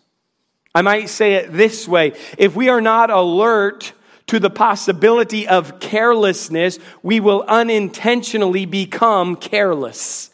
I 0.74 0.82
might 0.82 1.10
say 1.10 1.34
it 1.34 1.52
this 1.52 1.88
way 1.88 2.14
if 2.38 2.56
we 2.56 2.70
are 2.70 2.82
not 2.82 3.10
alert 3.10 3.94
to 4.28 4.40
the 4.40 4.50
possibility 4.50 5.48
of 5.48 5.80
carelessness, 5.80 6.80
we 7.04 7.20
will 7.20 7.44
unintentionally 7.48 8.66
become 8.66 9.36
careless. 9.36 10.30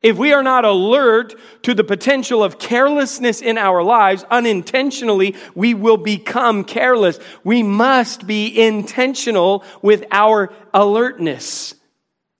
If 0.00 0.16
we 0.16 0.32
are 0.32 0.44
not 0.44 0.64
alert 0.64 1.34
to 1.62 1.74
the 1.74 1.82
potential 1.82 2.44
of 2.44 2.58
carelessness 2.58 3.40
in 3.40 3.58
our 3.58 3.82
lives, 3.82 4.24
unintentionally, 4.30 5.34
we 5.56 5.74
will 5.74 5.96
become 5.96 6.62
careless. 6.62 7.18
We 7.42 7.64
must 7.64 8.26
be 8.26 8.60
intentional 8.60 9.64
with 9.82 10.04
our 10.12 10.52
alertness. 10.72 11.74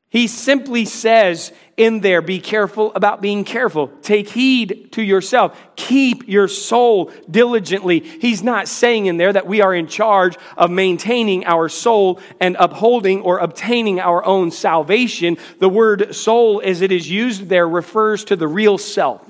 He 0.08 0.28
simply 0.28 0.84
says 0.84 1.52
in 1.78 2.00
there, 2.00 2.20
be 2.20 2.40
careful 2.40 2.92
about 2.94 3.22
being 3.22 3.44
careful. 3.44 3.88
Take 4.02 4.28
heed 4.28 4.90
to 4.92 5.02
yourself. 5.02 5.58
Keep 5.76 6.28
your 6.28 6.48
soul 6.48 7.12
diligently. 7.30 8.00
He's 8.00 8.42
not 8.42 8.68
saying 8.68 9.06
in 9.06 9.16
there 9.16 9.32
that 9.32 9.46
we 9.46 9.62
are 9.62 9.74
in 9.74 9.86
charge 9.86 10.36
of 10.56 10.70
maintaining 10.70 11.46
our 11.46 11.68
soul 11.68 12.20
and 12.40 12.56
upholding 12.58 13.22
or 13.22 13.38
obtaining 13.38 14.00
our 14.00 14.24
own 14.24 14.50
salvation. 14.50 15.38
The 15.60 15.68
word 15.68 16.14
soul, 16.14 16.60
as 16.64 16.82
it 16.82 16.92
is 16.92 17.08
used 17.08 17.48
there, 17.48 17.68
refers 17.68 18.24
to 18.24 18.36
the 18.36 18.48
real 18.48 18.76
self. 18.76 19.24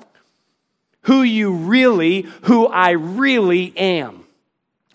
Who 1.03 1.23
you 1.23 1.55
really, 1.55 2.23
who 2.43 2.67
I 2.67 2.91
really 2.91 3.77
am. 3.77 4.25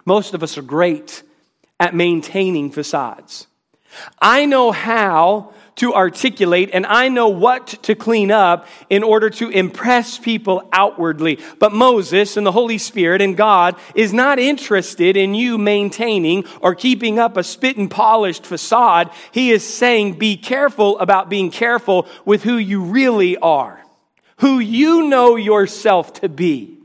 Most 0.05 0.33
of 0.33 0.43
us 0.43 0.57
are 0.57 0.63
great 0.63 1.23
at 1.79 1.95
maintaining 1.95 2.71
facades. 2.71 3.47
I 4.19 4.45
know 4.45 4.71
how 4.71 5.53
to 5.75 5.93
articulate 5.93 6.69
and 6.73 6.85
I 6.85 7.09
know 7.09 7.29
what 7.29 7.67
to 7.83 7.95
clean 7.95 8.31
up 8.31 8.67
in 8.89 9.03
order 9.03 9.29
to 9.31 9.49
impress 9.49 10.17
people 10.17 10.67
outwardly. 10.71 11.39
But 11.59 11.73
Moses 11.73 12.37
and 12.37 12.45
the 12.45 12.51
Holy 12.51 12.77
Spirit 12.77 13.21
and 13.21 13.35
God 13.35 13.75
is 13.95 14.13
not 14.13 14.39
interested 14.39 15.17
in 15.17 15.33
you 15.33 15.57
maintaining 15.57 16.45
or 16.61 16.75
keeping 16.75 17.19
up 17.19 17.37
a 17.37 17.43
spit 17.43 17.77
and 17.77 17.89
polished 17.89 18.45
facade. 18.45 19.09
He 19.31 19.51
is 19.51 19.63
saying 19.63 20.19
be 20.19 20.37
careful 20.37 20.99
about 20.99 21.29
being 21.29 21.51
careful 21.51 22.07
with 22.25 22.43
who 22.43 22.57
you 22.57 22.83
really 22.83 23.37
are, 23.37 23.83
who 24.37 24.59
you 24.59 25.07
know 25.07 25.35
yourself 25.35 26.13
to 26.21 26.29
be 26.29 26.82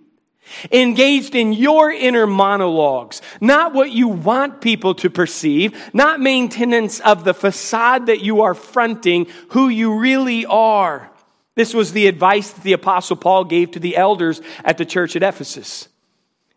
engaged 0.73 1.35
in 1.35 1.53
your 1.53 1.91
inner 1.91 2.27
monologues, 2.27 3.23
not 3.41 3.75
what 3.75 3.91
you 3.91 4.09
want 4.09 4.61
people 4.61 4.95
to 4.97 5.11
perceive, 5.11 5.79
not 5.93 6.21
maintenance 6.21 7.01
of 7.01 7.25
the 7.25 7.35
facade 7.35 8.07
that 8.07 8.21
you 8.21 8.43
are 8.43 8.55
fronting, 8.55 9.27
who 9.51 9.69
you 9.69 9.99
really 9.99 10.47
are. 10.47 11.11
This 11.55 11.75
was 11.75 11.93
the 11.93 12.07
advice 12.07 12.53
that 12.53 12.63
the 12.63 12.73
Apostle 12.73 13.17
Paul 13.17 13.45
gave 13.45 13.73
to 13.73 13.81
the 13.81 13.97
elders 13.97 14.41
at 14.65 14.79
the 14.79 14.85
church 14.85 15.17
at 15.17 15.23
Ephesus. 15.23 15.89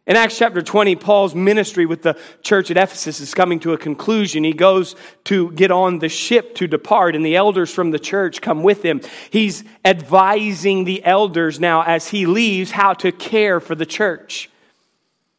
In 0.08 0.16
Acts 0.16 0.40
chapter 0.40 0.64
20, 0.64 0.96
Paul's 0.96 1.36
ministry 1.36 1.86
with 1.86 2.02
the 2.02 2.18
church 2.42 2.72
at 2.72 2.78
Ephesus 2.78 3.20
is 3.20 3.36
coming 3.36 3.60
to 3.60 3.74
a 3.74 3.78
conclusion. 3.78 4.44
He 4.44 4.52
goes 4.52 4.96
to 5.26 5.52
get 5.52 5.70
on 5.70 6.00
the 6.00 6.10
ship 6.10 6.56
to 6.56 6.66
depart, 6.66 7.16
and 7.16 7.24
the 7.24 7.36
elders 7.36 7.72
from 7.72 7.92
the 7.92 8.00
church 8.00 8.42
come 8.42 8.64
with 8.64 8.84
him. 8.84 9.02
He's 9.30 9.64
advising 9.86 10.86
the 10.86 11.06
elders 11.06 11.60
now 11.60 11.84
as 11.84 12.08
he 12.08 12.26
leaves 12.26 12.72
how 12.72 12.94
to 12.96 13.12
care 13.12 13.60
for 13.60 13.76
the 13.76 13.86
church. 13.86 14.50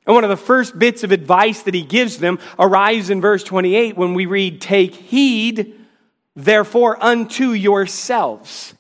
And 0.07 0.15
one 0.15 0.23
of 0.23 0.31
the 0.31 0.37
first 0.37 0.79
bits 0.79 1.03
of 1.03 1.11
advice 1.11 1.63
that 1.63 1.75
he 1.75 1.83
gives 1.83 2.19
them 2.19 2.39
arrives 2.57 3.11
in 3.11 3.21
verse 3.21 3.43
28 3.43 3.97
when 3.97 4.15
we 4.15 4.27
read, 4.27 4.61
Take 4.61 4.95
heed, 4.95 5.75
therefore, 6.37 7.03
unto 7.03 7.51
yourselves 7.51 8.75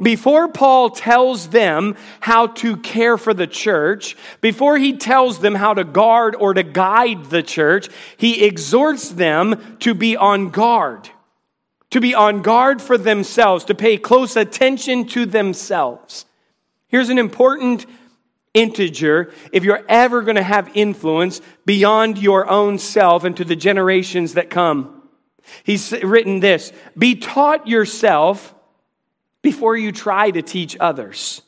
before 0.00 0.48
Paul 0.48 0.90
tells 0.90 1.48
them 1.48 1.96
how 2.20 2.48
to 2.48 2.76
care 2.76 3.18
for 3.18 3.34
the 3.34 3.46
church, 3.46 4.16
before 4.40 4.78
he 4.78 4.96
tells 4.96 5.40
them 5.40 5.54
how 5.54 5.74
to 5.74 5.84
guard 5.84 6.36
or 6.36 6.54
to 6.54 6.62
guide 6.62 7.26
the 7.26 7.42
church, 7.42 7.88
he 8.16 8.44
exhorts 8.44 9.10
them 9.10 9.76
to 9.80 9.94
be 9.94 10.16
on 10.16 10.50
guard, 10.50 11.10
to 11.90 12.00
be 12.00 12.14
on 12.14 12.42
guard 12.42 12.80
for 12.80 12.96
themselves, 12.96 13.64
to 13.64 13.74
pay 13.74 13.96
close 13.96 14.36
attention 14.36 15.06
to 15.08 15.26
themselves. 15.26 16.26
Here's 16.88 17.08
an 17.08 17.18
important 17.18 17.86
integer 18.54 19.32
if 19.52 19.64
you're 19.64 19.84
ever 19.88 20.22
going 20.22 20.36
to 20.36 20.42
have 20.42 20.70
influence 20.74 21.40
beyond 21.66 22.18
your 22.18 22.48
own 22.48 22.78
self 22.78 23.24
and 23.24 23.36
to 23.36 23.44
the 23.44 23.56
generations 23.56 24.34
that 24.34 24.50
come. 24.50 25.02
He's 25.64 25.92
written 25.92 26.40
this 26.40 26.72
Be 26.96 27.14
taught 27.14 27.66
yourself 27.66 28.54
before 29.42 29.76
you 29.76 29.92
try 29.92 30.30
to 30.30 30.42
teach 30.42 30.76
others. 30.80 31.42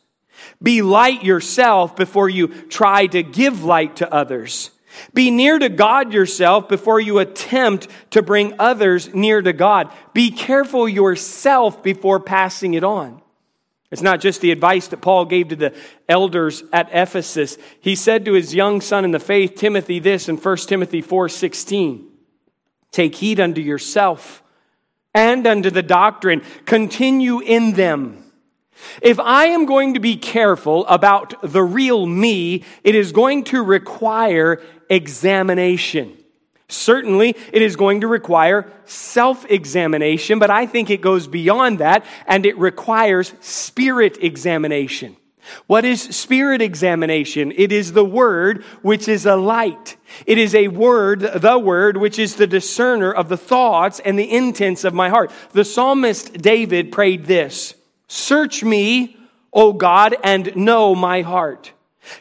Be 0.62 0.82
light 0.82 1.22
yourself 1.22 1.96
before 1.96 2.28
you 2.28 2.48
try 2.48 3.06
to 3.06 3.22
give 3.22 3.64
light 3.64 3.96
to 3.96 4.12
others. 4.12 4.70
Be 5.14 5.30
near 5.30 5.58
to 5.58 5.68
God 5.68 6.12
yourself 6.12 6.68
before 6.68 7.00
you 7.00 7.18
attempt 7.18 7.88
to 8.10 8.22
bring 8.22 8.54
others 8.58 9.14
near 9.14 9.40
to 9.40 9.52
God. 9.52 9.92
Be 10.12 10.30
careful 10.30 10.88
yourself 10.88 11.82
before 11.82 12.20
passing 12.20 12.74
it 12.74 12.84
on. 12.84 13.22
It's 13.90 14.02
not 14.02 14.20
just 14.20 14.40
the 14.40 14.52
advice 14.52 14.88
that 14.88 15.00
Paul 15.00 15.24
gave 15.24 15.48
to 15.48 15.56
the 15.56 15.74
elders 16.08 16.62
at 16.72 16.90
Ephesus. 16.92 17.58
He 17.80 17.96
said 17.96 18.24
to 18.24 18.34
his 18.34 18.54
young 18.54 18.80
son 18.80 19.04
in 19.04 19.10
the 19.10 19.18
faith, 19.18 19.56
Timothy, 19.56 19.98
this 19.98 20.28
in 20.28 20.36
1 20.36 20.68
Timothy 20.68 21.02
4:16. 21.02 22.06
Take 22.92 23.16
heed 23.16 23.40
unto 23.40 23.60
yourself 23.60 24.42
and 25.14 25.46
unto 25.46 25.70
the 25.70 25.82
doctrine. 25.82 26.42
Continue 26.64 27.40
in 27.40 27.72
them. 27.72 28.24
If 29.02 29.20
I 29.20 29.46
am 29.46 29.66
going 29.66 29.94
to 29.94 30.00
be 30.00 30.16
careful 30.16 30.86
about 30.86 31.34
the 31.42 31.62
real 31.62 32.06
me, 32.06 32.64
it 32.82 32.94
is 32.94 33.12
going 33.12 33.44
to 33.44 33.62
require 33.62 34.62
examination. 34.88 36.16
Certainly, 36.68 37.36
it 37.52 37.62
is 37.62 37.76
going 37.76 38.02
to 38.02 38.06
require 38.06 38.70
self 38.84 39.44
examination, 39.50 40.38
but 40.38 40.50
I 40.50 40.66
think 40.66 40.88
it 40.88 41.00
goes 41.00 41.26
beyond 41.26 41.80
that 41.80 42.04
and 42.26 42.46
it 42.46 42.56
requires 42.58 43.34
spirit 43.40 44.18
examination. 44.22 45.16
What 45.66 45.84
is 45.84 46.02
spirit 46.02 46.62
examination? 46.62 47.52
It 47.56 47.72
is 47.72 47.92
the 47.92 48.04
word 48.04 48.62
which 48.82 49.08
is 49.08 49.26
a 49.26 49.36
light. 49.36 49.96
It 50.26 50.38
is 50.38 50.54
a 50.54 50.68
word, 50.68 51.20
the 51.20 51.58
word, 51.58 51.96
which 51.96 52.18
is 52.18 52.36
the 52.36 52.46
discerner 52.46 53.12
of 53.12 53.28
the 53.28 53.36
thoughts 53.36 54.00
and 54.00 54.18
the 54.18 54.30
intents 54.30 54.84
of 54.84 54.94
my 54.94 55.08
heart. 55.08 55.30
The 55.52 55.64
psalmist 55.64 56.34
David 56.34 56.92
prayed 56.92 57.26
this 57.26 57.74
Search 58.08 58.64
me, 58.64 59.16
O 59.52 59.72
God, 59.72 60.16
and 60.22 60.54
know 60.56 60.94
my 60.94 61.22
heart. 61.22 61.72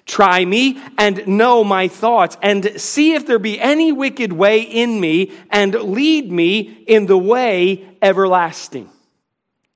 Try 0.05 0.43
me 0.45 0.81
and 0.97 1.25
know 1.27 1.63
my 1.63 1.87
thoughts, 1.87 2.37
and 2.41 2.79
see 2.79 3.13
if 3.13 3.25
there 3.25 3.39
be 3.39 3.59
any 3.59 3.91
wicked 3.91 4.33
way 4.33 4.61
in 4.61 4.99
me, 4.99 5.31
and 5.49 5.73
lead 5.73 6.31
me 6.31 6.59
in 6.59 7.05
the 7.05 7.17
way 7.17 7.87
everlasting. 8.01 8.89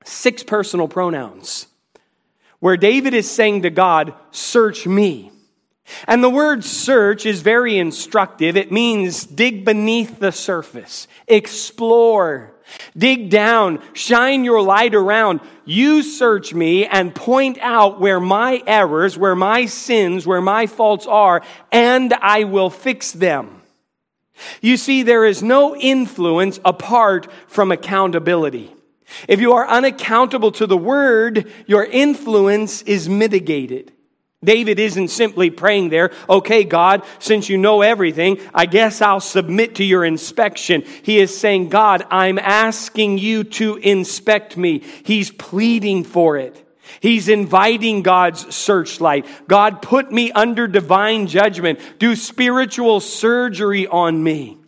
Six 0.04 0.42
personal 0.42 0.86
pronouns 0.86 1.66
where 2.64 2.78
David 2.78 3.12
is 3.12 3.30
saying 3.30 3.60
to 3.60 3.68
God, 3.68 4.14
Search 4.30 4.86
me. 4.86 5.30
And 6.08 6.24
the 6.24 6.30
word 6.30 6.64
search 6.64 7.26
is 7.26 7.42
very 7.42 7.76
instructive. 7.76 8.56
It 8.56 8.72
means 8.72 9.26
dig 9.26 9.66
beneath 9.66 10.18
the 10.18 10.32
surface, 10.32 11.06
explore, 11.28 12.54
dig 12.96 13.28
down, 13.28 13.82
shine 13.92 14.44
your 14.44 14.62
light 14.62 14.94
around. 14.94 15.40
You 15.66 16.02
search 16.02 16.54
me 16.54 16.86
and 16.86 17.14
point 17.14 17.58
out 17.60 18.00
where 18.00 18.18
my 18.18 18.62
errors, 18.66 19.18
where 19.18 19.36
my 19.36 19.66
sins, 19.66 20.26
where 20.26 20.40
my 20.40 20.66
faults 20.66 21.06
are, 21.06 21.42
and 21.70 22.14
I 22.14 22.44
will 22.44 22.70
fix 22.70 23.12
them. 23.12 23.60
You 24.62 24.78
see, 24.78 25.02
there 25.02 25.26
is 25.26 25.42
no 25.42 25.76
influence 25.76 26.60
apart 26.64 27.30
from 27.46 27.70
accountability. 27.70 28.73
If 29.28 29.40
you 29.40 29.52
are 29.52 29.66
unaccountable 29.66 30.52
to 30.52 30.66
the 30.66 30.76
word, 30.76 31.50
your 31.66 31.84
influence 31.84 32.82
is 32.82 33.08
mitigated. 33.08 33.92
David 34.44 34.78
isn't 34.78 35.08
simply 35.08 35.50
praying 35.50 35.88
there, 35.88 36.10
okay, 36.28 36.64
God, 36.64 37.02
since 37.18 37.48
you 37.48 37.56
know 37.56 37.80
everything, 37.80 38.38
I 38.54 38.66
guess 38.66 39.00
I'll 39.00 39.20
submit 39.20 39.76
to 39.76 39.84
your 39.84 40.04
inspection. 40.04 40.84
He 41.02 41.18
is 41.18 41.36
saying, 41.36 41.70
God, 41.70 42.06
I'm 42.10 42.38
asking 42.38 43.18
you 43.18 43.44
to 43.44 43.76
inspect 43.76 44.56
me. 44.56 44.80
He's 45.04 45.30
pleading 45.30 46.04
for 46.04 46.36
it. 46.36 46.60
He's 47.00 47.28
inviting 47.28 48.02
God's 48.02 48.54
searchlight. 48.54 49.26
God, 49.48 49.80
put 49.80 50.12
me 50.12 50.30
under 50.32 50.68
divine 50.68 51.26
judgment. 51.26 51.80
Do 51.98 52.14
spiritual 52.14 53.00
surgery 53.00 53.86
on 53.86 54.22
me. 54.22 54.58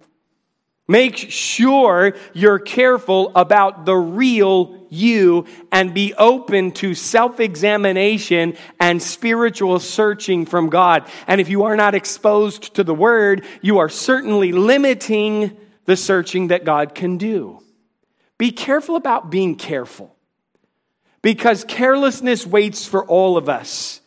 Make 0.89 1.17
sure 1.17 2.15
you're 2.33 2.61
careful 2.61 3.33
about 3.35 3.87
the 3.87 3.97
real 3.97 4.87
you 4.89 5.47
and 5.73 5.93
be 5.93 6.15
open 6.15 6.71
to 6.73 6.95
self 6.95 7.41
examination 7.41 8.57
and 8.79 9.03
spiritual 9.03 9.81
searching 9.81 10.47
from 10.47 10.69
God. 10.69 11.09
And 11.27 11.41
if 11.41 11.49
you 11.49 11.65
are 11.65 11.77
not 11.77 11.97
exposed 11.97 12.75
to 12.77 12.85
the 12.85 12.95
word, 12.95 13.45
you 13.63 13.79
are 13.79 13.89
certainly 13.89 14.53
limiting 14.53 15.57
the 15.87 15.97
searching 15.97 16.49
that 16.49 16.65
God 16.65 16.95
can 16.95 17.19
do. 17.19 17.61
Be 18.39 18.53
careful 18.53 18.95
about 18.95 19.31
being 19.31 19.57
careful 19.57 20.15
because 21.21 21.65
carelessness 21.65 22.47
waits 22.47 22.87
for 22.87 23.05
all 23.05 23.37
of 23.37 23.49
us. 23.49 24.01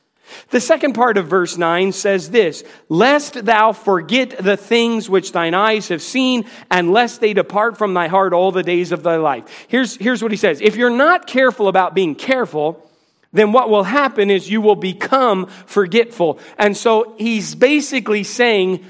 The 0.50 0.62
second 0.62 0.94
part 0.94 1.18
of 1.18 1.28
verse 1.28 1.58
9 1.58 1.92
says 1.92 2.30
this 2.32 2.64
Lest 2.88 3.46
thou 3.46 3.72
forget 3.72 4.38
the 4.38 4.58
things 4.58 5.10
which 5.10 5.32
thine 5.32 5.54
eyes 5.54 5.90
have 5.90 6.02
seen, 6.02 6.46
and 6.70 6.92
lest 6.92 7.22
they 7.22 7.34
depart 7.34 7.78
from 7.78 7.94
thy 7.94 8.08
heart 8.08 8.34
all 8.34 8.52
the 8.52 8.64
days 8.64 8.92
of 8.92 9.04
thy 9.04 9.18
life. 9.18 9.66
Here's, 9.68 9.96
here's 9.96 10.22
what 10.22 10.32
he 10.32 10.38
says 10.38 10.62
If 10.62 10.76
you're 10.76 10.90
not 10.90 11.28
careful 11.28 11.68
about 11.68 11.96
being 11.96 12.16
careful, 12.16 12.86
then 13.32 13.52
what 13.52 13.70
will 13.70 13.84
happen 13.84 14.32
is 14.32 14.50
you 14.50 14.62
will 14.62 14.76
become 14.76 15.48
forgetful. 15.66 16.40
And 16.58 16.76
so 16.76 17.16
he's 17.18 17.56
basically 17.56 18.24
saying, 18.24 18.86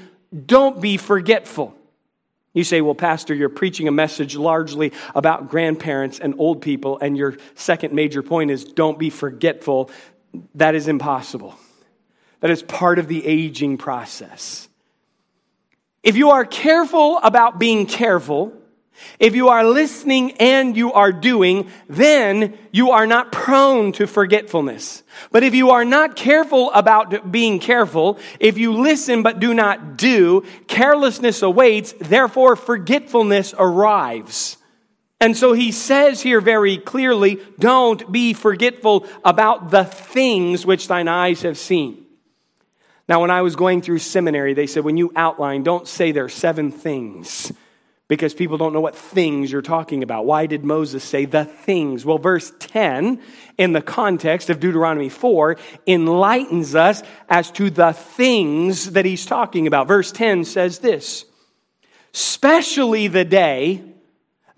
Don't 0.46 0.80
be 0.80 0.96
forgetful. 0.96 1.76
You 2.52 2.64
say, 2.64 2.80
well, 2.80 2.96
Pastor, 2.96 3.32
you're 3.32 3.48
preaching 3.48 3.86
a 3.86 3.92
message 3.92 4.34
largely 4.34 4.92
about 5.14 5.48
grandparents 5.48 6.18
and 6.18 6.34
old 6.38 6.62
people, 6.62 6.98
and 6.98 7.16
your 7.16 7.36
second 7.54 7.94
major 7.94 8.24
point 8.24 8.50
is 8.50 8.64
don't 8.64 8.98
be 8.98 9.10
forgetful 9.10 9.90
that 10.54 10.74
is 10.74 10.88
impossible. 10.88 11.56
That 12.40 12.50
is 12.50 12.62
part 12.62 12.98
of 12.98 13.08
the 13.08 13.26
aging 13.26 13.78
process. 13.78 14.68
If 16.02 16.16
you 16.16 16.30
are 16.30 16.44
careful 16.44 17.18
about 17.18 17.58
being 17.58 17.86
careful, 17.86 18.54
if 19.18 19.34
you 19.34 19.48
are 19.48 19.64
listening 19.64 20.32
and 20.32 20.76
you 20.76 20.92
are 20.92 21.12
doing, 21.12 21.70
then 21.88 22.58
you 22.72 22.90
are 22.90 23.06
not 23.06 23.32
prone 23.32 23.92
to 23.92 24.06
forgetfulness. 24.06 25.02
But 25.30 25.42
if 25.42 25.54
you 25.54 25.70
are 25.70 25.84
not 25.84 26.16
careful 26.16 26.70
about 26.72 27.30
being 27.30 27.60
careful, 27.60 28.18
if 28.38 28.58
you 28.58 28.72
listen 28.74 29.22
but 29.22 29.40
do 29.40 29.54
not 29.54 29.96
do, 29.96 30.44
carelessness 30.66 31.42
awaits, 31.42 31.94
therefore 31.98 32.56
forgetfulness 32.56 33.54
arrives. 33.58 34.56
And 35.20 35.36
so 35.36 35.52
he 35.52 35.70
says 35.70 36.22
here 36.22 36.40
very 36.40 36.78
clearly, 36.78 37.40
don't 37.58 38.10
be 38.10 38.32
forgetful 38.32 39.06
about 39.24 39.70
the 39.70 39.84
things 39.84 40.64
which 40.64 40.88
thine 40.88 41.08
eyes 41.08 41.42
have 41.42 41.58
seen. 41.58 42.06
Now, 43.06 43.20
when 43.20 43.30
I 43.30 43.42
was 43.42 43.56
going 43.56 43.82
through 43.82 43.98
seminary, 43.98 44.54
they 44.54 44.66
said 44.66 44.84
when 44.84 44.96
you 44.96 45.12
outline, 45.16 45.62
don't 45.62 45.86
say 45.86 46.12
there 46.12 46.24
are 46.24 46.28
seven 46.28 46.70
things 46.70 47.52
because 48.08 48.34
people 48.34 48.56
don't 48.56 48.72
know 48.72 48.80
what 48.80 48.96
things 48.96 49.52
you're 49.52 49.62
talking 49.62 50.02
about. 50.02 50.26
Why 50.26 50.46
did 50.46 50.64
Moses 50.64 51.04
say 51.04 51.26
the 51.26 51.44
things? 51.44 52.04
Well, 52.04 52.18
verse 52.18 52.52
10 52.58 53.20
in 53.58 53.72
the 53.72 53.82
context 53.82 54.48
of 54.48 54.58
Deuteronomy 54.58 55.08
4 55.08 55.56
enlightens 55.86 56.74
us 56.74 57.02
as 57.28 57.50
to 57.52 57.68
the 57.68 57.92
things 57.92 58.92
that 58.92 59.04
he's 59.04 59.26
talking 59.26 59.66
about. 59.66 59.86
Verse 59.86 60.12
10 60.12 60.44
says 60.44 60.78
this, 60.78 61.24
especially 62.14 63.06
the 63.06 63.24
day 63.24 63.89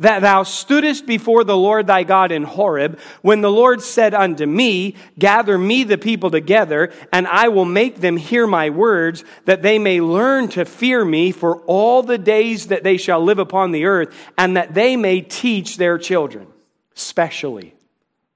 that 0.03 0.21
thou 0.21 0.43
stoodest 0.43 1.07
before 1.07 1.45
the 1.45 1.57
Lord 1.57 1.87
thy 1.87 2.03
God 2.03 2.31
in 2.31 2.43
Horeb, 2.43 2.99
when 3.23 3.41
the 3.41 3.51
Lord 3.51 3.81
said 3.81 4.15
unto 4.15 4.45
me, 4.45 4.97
Gather 5.19 5.57
me 5.57 5.85
the 5.85 5.99
people 5.99 6.31
together, 6.31 6.93
and 7.13 7.27
I 7.27 7.49
will 7.49 7.65
make 7.65 8.01
them 8.01 8.17
hear 8.17 8.47
my 8.47 8.71
words, 8.71 9.25
that 9.47 9.63
they 9.63 9.79
may 9.79 10.01
learn 10.01 10.49
to 10.49 10.65
fear 10.65 11.05
me 11.05 11.33
for 11.33 11.59
all 11.63 12.03
the 12.03 12.19
days 12.19 12.67
that 12.67 12.85
they 12.85 12.97
shall 12.97 13.23
live 13.23 13.39
upon 13.39 13.71
the 13.71 13.87
earth, 13.87 14.15
and 14.37 14.57
that 14.57 14.75
they 14.75 14.97
may 14.97 15.23
teach 15.23 15.77
their 15.77 15.99
children. 15.99 16.47
Specially. 16.95 17.75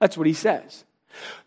That's 0.01 0.17
what 0.17 0.27
he 0.27 0.33
says. 0.33 0.86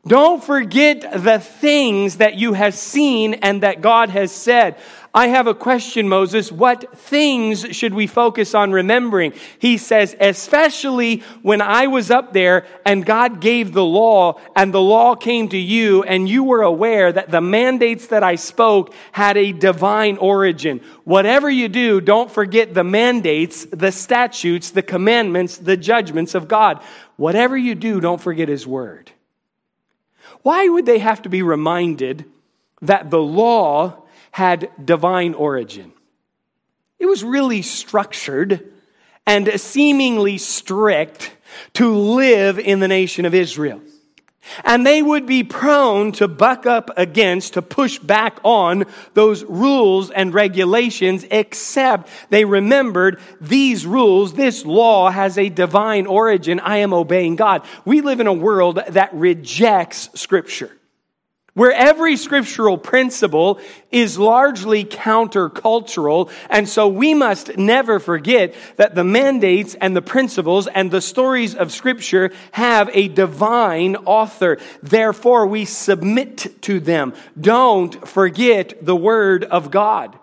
Don't 0.08 0.44
forget 0.44 1.24
the 1.24 1.40
things 1.40 2.18
that 2.18 2.36
you 2.36 2.54
have 2.54 2.74
seen 2.74 3.34
and 3.36 3.64
that 3.64 3.82
God 3.82 4.10
has 4.10 4.32
said. 4.32 4.78
I 5.14 5.28
have 5.28 5.48
a 5.48 5.56
question, 5.56 6.08
Moses. 6.08 6.52
What 6.52 6.98
things 6.98 7.76
should 7.76 7.94
we 7.94 8.08
focus 8.08 8.56
on 8.56 8.72
remembering? 8.72 9.34
He 9.58 9.78
says, 9.78 10.16
especially 10.20 11.20
when 11.42 11.62
I 11.62 11.88
was 11.88 12.12
up 12.12 12.32
there 12.32 12.66
and 12.86 13.06
God 13.06 13.42
gave 13.42 13.74
the 13.74 13.84
law 13.84 14.40
and 14.56 14.74
the 14.74 14.82
law 14.82 15.16
came 15.16 15.50
to 15.50 15.58
you 15.58 16.04
and 16.04 16.30
you 16.30 16.44
were 16.44 16.62
aware 16.62 17.12
that 17.12 17.32
the 17.32 17.42
mandates 17.42 18.08
that 18.08 18.24
I 18.24 18.36
spoke 18.36 18.94
had 19.12 19.36
a 19.36 19.52
divine 19.52 20.18
origin. 20.18 20.80
Whatever 21.04 21.50
you 21.50 21.68
do, 21.68 22.00
don't 22.00 22.32
forget 22.32 22.74
the 22.74 22.84
mandates, 22.84 23.66
the 23.66 23.92
statutes, 23.92 24.72
the 24.72 24.84
commandments, 24.84 25.58
the 25.58 25.78
judgments 25.78 26.36
of 26.36 26.48
God. 26.48 26.82
Whatever 27.18 27.58
you 27.58 27.74
do, 27.76 28.00
don't 28.00 28.22
forget 28.22 28.48
his 28.48 28.66
word. 28.66 29.12
Why 30.42 30.68
would 30.68 30.86
they 30.86 31.00
have 31.00 31.22
to 31.24 31.30
be 31.30 31.42
reminded 31.42 32.26
that 32.82 33.10
the 33.10 33.22
law 33.22 34.04
had 34.32 34.72
divine 34.84 35.34
origin? 35.34 35.92
It 36.98 37.06
was 37.06 37.24
really 37.24 37.62
structured 37.62 38.72
and 39.26 39.60
seemingly 39.60 40.38
strict 40.38 41.36
to 41.74 41.94
live 41.94 42.60
in 42.60 42.80
the 42.80 42.88
nation 42.88 43.26
of 43.26 43.34
Israel. 43.34 43.82
And 44.64 44.86
they 44.86 45.02
would 45.02 45.26
be 45.26 45.44
prone 45.44 46.12
to 46.14 46.28
buck 46.28 46.66
up 46.66 46.90
against, 46.98 47.54
to 47.54 47.62
push 47.62 48.00
back 48.00 48.40
on 48.44 48.86
those 49.14 49.44
rules 49.44 50.10
and 50.12 50.34
regulations, 50.34 51.26
except 51.30 52.10
they 52.30 52.46
remembered 52.46 53.20
these 53.42 53.86
rules, 53.86 54.34
this 54.34 54.66
law 54.66 55.10
has 55.10 55.38
a 55.38 55.50
divine 55.50 56.08
origin. 56.08 56.60
I 56.60 56.78
am 56.78 56.94
obeying 56.94 57.36
God. 57.36 57.66
We 57.86 58.02
live 58.02 58.20
in 58.20 58.28
a 58.28 58.34
world 58.34 58.80
that 58.88 59.14
rejects 59.14 60.10
Scripture 60.20 60.79
where 61.60 61.74
every 61.74 62.16
scriptural 62.16 62.78
principle 62.78 63.60
is 63.92 64.18
largely 64.18 64.86
countercultural. 64.86 66.32
And 66.50 66.70
so 66.70 66.88
we 66.88 67.14
must 67.14 67.58
never 67.58 68.00
forget 68.00 68.56
that 68.78 68.96
the 68.96 69.04
mandates 69.04 69.76
and 69.76 69.94
the 69.94 70.02
principles 70.02 70.68
and 70.68 70.90
the 70.90 71.02
stories 71.02 71.56
of 71.56 71.74
scripture 71.74 72.32
have 72.54 72.90
a 72.94 73.10
divine 73.10 73.98
author. 73.98 74.58
Therefore, 74.82 75.48
we 75.48 75.66
submit 75.66 76.62
to 76.62 76.80
them. 76.80 77.14
Don't 77.38 78.08
forget 78.08 78.86
the 78.86 78.96
word 78.96 79.44
of 79.44 79.70
God. 79.70 80.18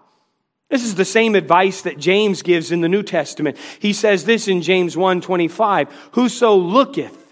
This 0.70 0.84
is 0.84 0.94
the 0.94 1.04
same 1.04 1.34
advice 1.34 1.82
that 1.82 1.98
James 1.98 2.40
gives 2.40 2.72
in 2.72 2.80
the 2.80 2.88
New 2.88 3.02
Testament. 3.02 3.58
He 3.78 3.92
says 3.92 4.24
this 4.24 4.48
in 4.48 4.62
James 4.62 4.96
1:25, 4.96 5.88
whoso 6.12 6.54
looketh 6.54 7.25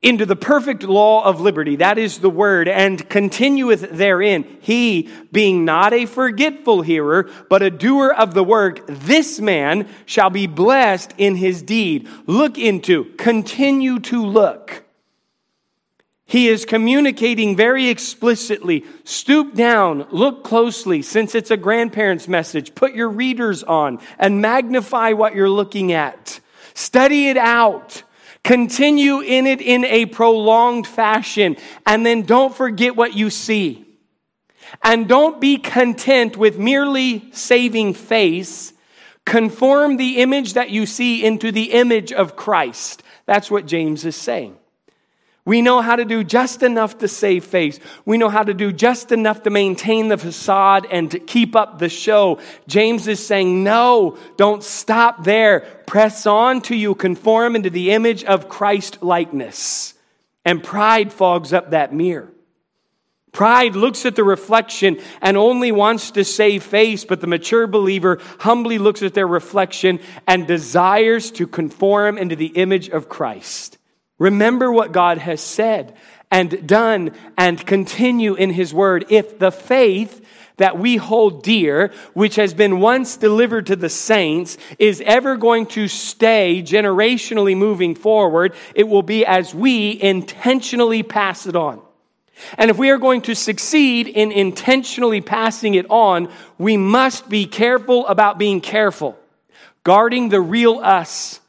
into 0.00 0.24
the 0.24 0.36
perfect 0.36 0.84
law 0.84 1.24
of 1.24 1.40
liberty, 1.40 1.76
that 1.76 1.98
is 1.98 2.18
the 2.18 2.30
word, 2.30 2.68
and 2.68 3.08
continueth 3.08 3.90
therein, 3.90 4.44
he 4.60 5.08
being 5.32 5.64
not 5.64 5.92
a 5.92 6.06
forgetful 6.06 6.82
hearer, 6.82 7.28
but 7.50 7.62
a 7.62 7.70
doer 7.70 8.08
of 8.16 8.32
the 8.32 8.44
work, 8.44 8.80
this 8.86 9.40
man 9.40 9.88
shall 10.06 10.30
be 10.30 10.46
blessed 10.46 11.12
in 11.18 11.34
his 11.34 11.62
deed. 11.62 12.08
Look 12.26 12.58
into, 12.58 13.06
continue 13.16 13.98
to 14.00 14.24
look. 14.24 14.84
He 16.24 16.48
is 16.48 16.64
communicating 16.66 17.56
very 17.56 17.88
explicitly. 17.88 18.84
Stoop 19.02 19.54
down, 19.54 20.06
look 20.10 20.44
closely, 20.44 21.00
since 21.02 21.34
it's 21.34 21.50
a 21.50 21.56
grandparent's 21.56 22.28
message. 22.28 22.74
Put 22.74 22.94
your 22.94 23.08
readers 23.08 23.64
on 23.64 23.98
and 24.18 24.42
magnify 24.42 25.12
what 25.12 25.34
you're 25.34 25.50
looking 25.50 25.90
at. 25.90 26.38
Study 26.74 27.30
it 27.30 27.38
out. 27.38 28.04
Continue 28.48 29.20
in 29.20 29.46
it 29.46 29.60
in 29.60 29.84
a 29.84 30.06
prolonged 30.06 30.86
fashion. 30.86 31.54
And 31.84 32.06
then 32.06 32.22
don't 32.22 32.54
forget 32.54 32.96
what 32.96 33.12
you 33.12 33.28
see. 33.28 33.86
And 34.82 35.06
don't 35.06 35.38
be 35.38 35.58
content 35.58 36.34
with 36.34 36.58
merely 36.58 37.30
saving 37.32 37.92
face. 37.92 38.72
Conform 39.26 39.98
the 39.98 40.22
image 40.22 40.54
that 40.54 40.70
you 40.70 40.86
see 40.86 41.22
into 41.22 41.52
the 41.52 41.72
image 41.72 42.10
of 42.10 42.36
Christ. 42.36 43.02
That's 43.26 43.50
what 43.50 43.66
James 43.66 44.06
is 44.06 44.16
saying. 44.16 44.57
We 45.48 45.62
know 45.62 45.80
how 45.80 45.96
to 45.96 46.04
do 46.04 46.24
just 46.24 46.62
enough 46.62 46.98
to 46.98 47.08
save 47.08 47.42
face. 47.42 47.80
We 48.04 48.18
know 48.18 48.28
how 48.28 48.42
to 48.42 48.52
do 48.52 48.70
just 48.70 49.12
enough 49.12 49.44
to 49.44 49.50
maintain 49.50 50.08
the 50.08 50.18
facade 50.18 50.86
and 50.90 51.10
to 51.10 51.18
keep 51.18 51.56
up 51.56 51.78
the 51.78 51.88
show. 51.88 52.38
James 52.66 53.08
is 53.08 53.26
saying, 53.26 53.64
no, 53.64 54.18
don't 54.36 54.62
stop 54.62 55.24
there. 55.24 55.60
Press 55.86 56.26
on 56.26 56.60
to 56.62 56.76
you 56.76 56.94
conform 56.94 57.56
into 57.56 57.70
the 57.70 57.92
image 57.92 58.24
of 58.24 58.50
Christ 58.50 59.02
likeness. 59.02 59.94
And 60.44 60.62
pride 60.62 61.14
fogs 61.14 61.54
up 61.54 61.70
that 61.70 61.94
mirror. 61.94 62.28
Pride 63.32 63.74
looks 63.74 64.04
at 64.04 64.16
the 64.16 64.24
reflection 64.24 65.00
and 65.22 65.38
only 65.38 65.72
wants 65.72 66.10
to 66.10 66.24
save 66.24 66.62
face, 66.62 67.06
but 67.06 67.22
the 67.22 67.26
mature 67.26 67.66
believer 67.66 68.20
humbly 68.40 68.76
looks 68.76 69.02
at 69.02 69.14
their 69.14 69.26
reflection 69.26 70.00
and 70.26 70.46
desires 70.46 71.30
to 71.30 71.46
conform 71.46 72.18
into 72.18 72.36
the 72.36 72.48
image 72.48 72.90
of 72.90 73.08
Christ. 73.08 73.77
Remember 74.18 74.70
what 74.72 74.92
God 74.92 75.18
has 75.18 75.40
said 75.40 75.96
and 76.30 76.66
done 76.66 77.12
and 77.36 77.64
continue 77.64 78.34
in 78.34 78.50
His 78.50 78.74
Word. 78.74 79.06
If 79.08 79.38
the 79.38 79.52
faith 79.52 80.24
that 80.56 80.78
we 80.78 80.96
hold 80.96 81.42
dear, 81.42 81.92
which 82.14 82.36
has 82.36 82.52
been 82.52 82.80
once 82.80 83.16
delivered 83.16 83.66
to 83.66 83.76
the 83.76 83.88
saints, 83.88 84.58
is 84.78 85.00
ever 85.06 85.36
going 85.36 85.66
to 85.66 85.88
stay 85.88 86.62
generationally 86.62 87.56
moving 87.56 87.94
forward, 87.94 88.54
it 88.74 88.88
will 88.88 89.02
be 89.02 89.24
as 89.24 89.54
we 89.54 90.00
intentionally 90.00 91.02
pass 91.02 91.46
it 91.46 91.56
on. 91.56 91.80
And 92.56 92.70
if 92.70 92.78
we 92.78 92.90
are 92.90 92.98
going 92.98 93.22
to 93.22 93.34
succeed 93.34 94.06
in 94.06 94.30
intentionally 94.30 95.20
passing 95.20 95.74
it 95.74 95.86
on, 95.90 96.30
we 96.56 96.76
must 96.76 97.28
be 97.28 97.46
careful 97.46 98.06
about 98.06 98.38
being 98.38 98.60
careful, 98.60 99.18
guarding 99.82 100.28
the 100.28 100.40
real 100.40 100.78
us 100.78 101.40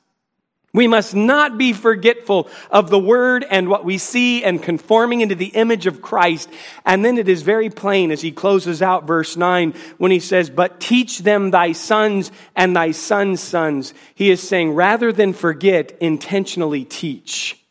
we 0.80 0.88
must 0.88 1.13
not 1.13 1.58
be 1.58 1.74
forgetful 1.74 2.48
of 2.72 2.89
the 2.89 2.98
word 2.98 3.46
and 3.50 3.68
what 3.68 3.84
we 3.84 3.98
see 3.98 4.46
and 4.46 4.63
conforming 4.63 5.20
into 5.20 5.36
the 5.36 5.48
image 5.48 5.88
of 5.88 6.02
Christ. 6.02 6.50
And 6.86 7.04
then 7.04 7.18
it 7.18 7.28
is 7.28 7.42
very 7.42 7.70
plain 7.70 8.12
as 8.12 8.22
he 8.22 8.32
closes 8.32 8.82
out 8.82 9.06
verse 9.06 9.36
9 9.36 9.74
when 9.98 10.10
he 10.10 10.22
says, 10.22 10.50
But 10.50 10.80
teach 10.80 11.20
them 11.20 11.52
thy 11.52 11.74
sons 11.74 12.32
and 12.56 12.74
thy 12.74 12.92
sons' 12.92 13.42
sons. 13.42 13.94
He 14.15 14.32
is 14.32 14.42
saying, 14.42 14.72
rather 14.72 15.12
than 15.12 15.34
forget, 15.34 15.98
intentionally 16.00 16.86
teach. 16.86 17.62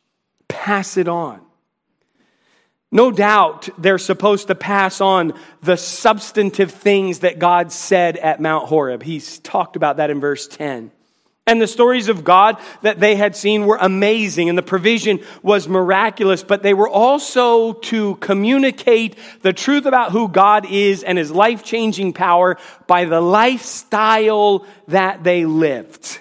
Pass 0.47 0.99
it 0.99 1.09
on. 1.09 1.41
No 2.93 3.11
doubt 3.11 3.71
they're 3.79 3.97
supposed 3.97 4.49
to 4.49 4.55
pass 4.55 5.01
on 5.01 5.33
the 5.63 5.79
substantive 5.79 6.73
things 6.73 7.21
that 7.21 7.39
God 7.39 7.73
said 7.73 8.19
at 8.19 8.39
Mount 8.39 8.69
Horeb. 8.69 9.03
He's 9.03 9.39
talked 9.39 9.77
about 9.77 9.97
that 9.97 10.11
in 10.11 10.21
verse 10.21 10.47
10. 10.47 10.91
And 11.49 11.63
the 11.63 11.67
stories 11.67 12.11
of 12.11 12.25
God 12.25 12.61
that 12.83 13.01
they 13.01 13.17
had 13.17 13.35
seen 13.35 13.65
were 13.65 13.79
amazing 13.81 14.51
and 14.51 14.59
the 14.59 14.63
provision 14.63 15.21
was 15.43 15.67
miraculous, 15.67 16.43
but 16.43 16.63
they 16.63 16.75
were 16.75 16.91
also 16.91 17.73
to 17.73 18.17
communicate 18.17 19.17
the 19.41 19.55
truth 19.55 19.87
about 19.87 20.13
who 20.13 20.29
God 20.29 20.67
is 20.71 21.03
and 21.03 21.17
his 21.17 21.31
life 21.31 21.65
changing 21.65 22.13
power 22.13 22.59
by 22.87 23.07
the 23.07 23.23
lifestyle 23.23 24.67
that 24.89 25.25
they 25.25 25.47
lived. 25.47 26.21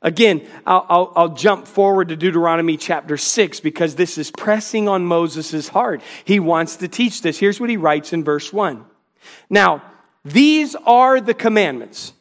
Again, 0.00 0.48
I'll, 0.66 0.86
I'll, 0.88 1.12
I'll, 1.14 1.34
jump 1.34 1.66
forward 1.66 2.08
to 2.08 2.16
Deuteronomy 2.16 2.78
chapter 2.78 3.18
6 3.18 3.60
because 3.60 3.94
this 3.94 4.16
is 4.16 4.30
pressing 4.30 4.88
on 4.88 5.04
Moses' 5.04 5.68
heart. 5.68 6.00
He 6.24 6.40
wants 6.40 6.76
to 6.76 6.88
teach 6.88 7.20
this. 7.20 7.38
Here's 7.38 7.60
what 7.60 7.68
he 7.68 7.76
writes 7.76 8.14
in 8.14 8.24
verse 8.24 8.50
1. 8.50 8.86
Now, 9.50 9.82
these 10.24 10.74
are 10.86 11.20
the 11.20 11.34
commandments 11.34 12.14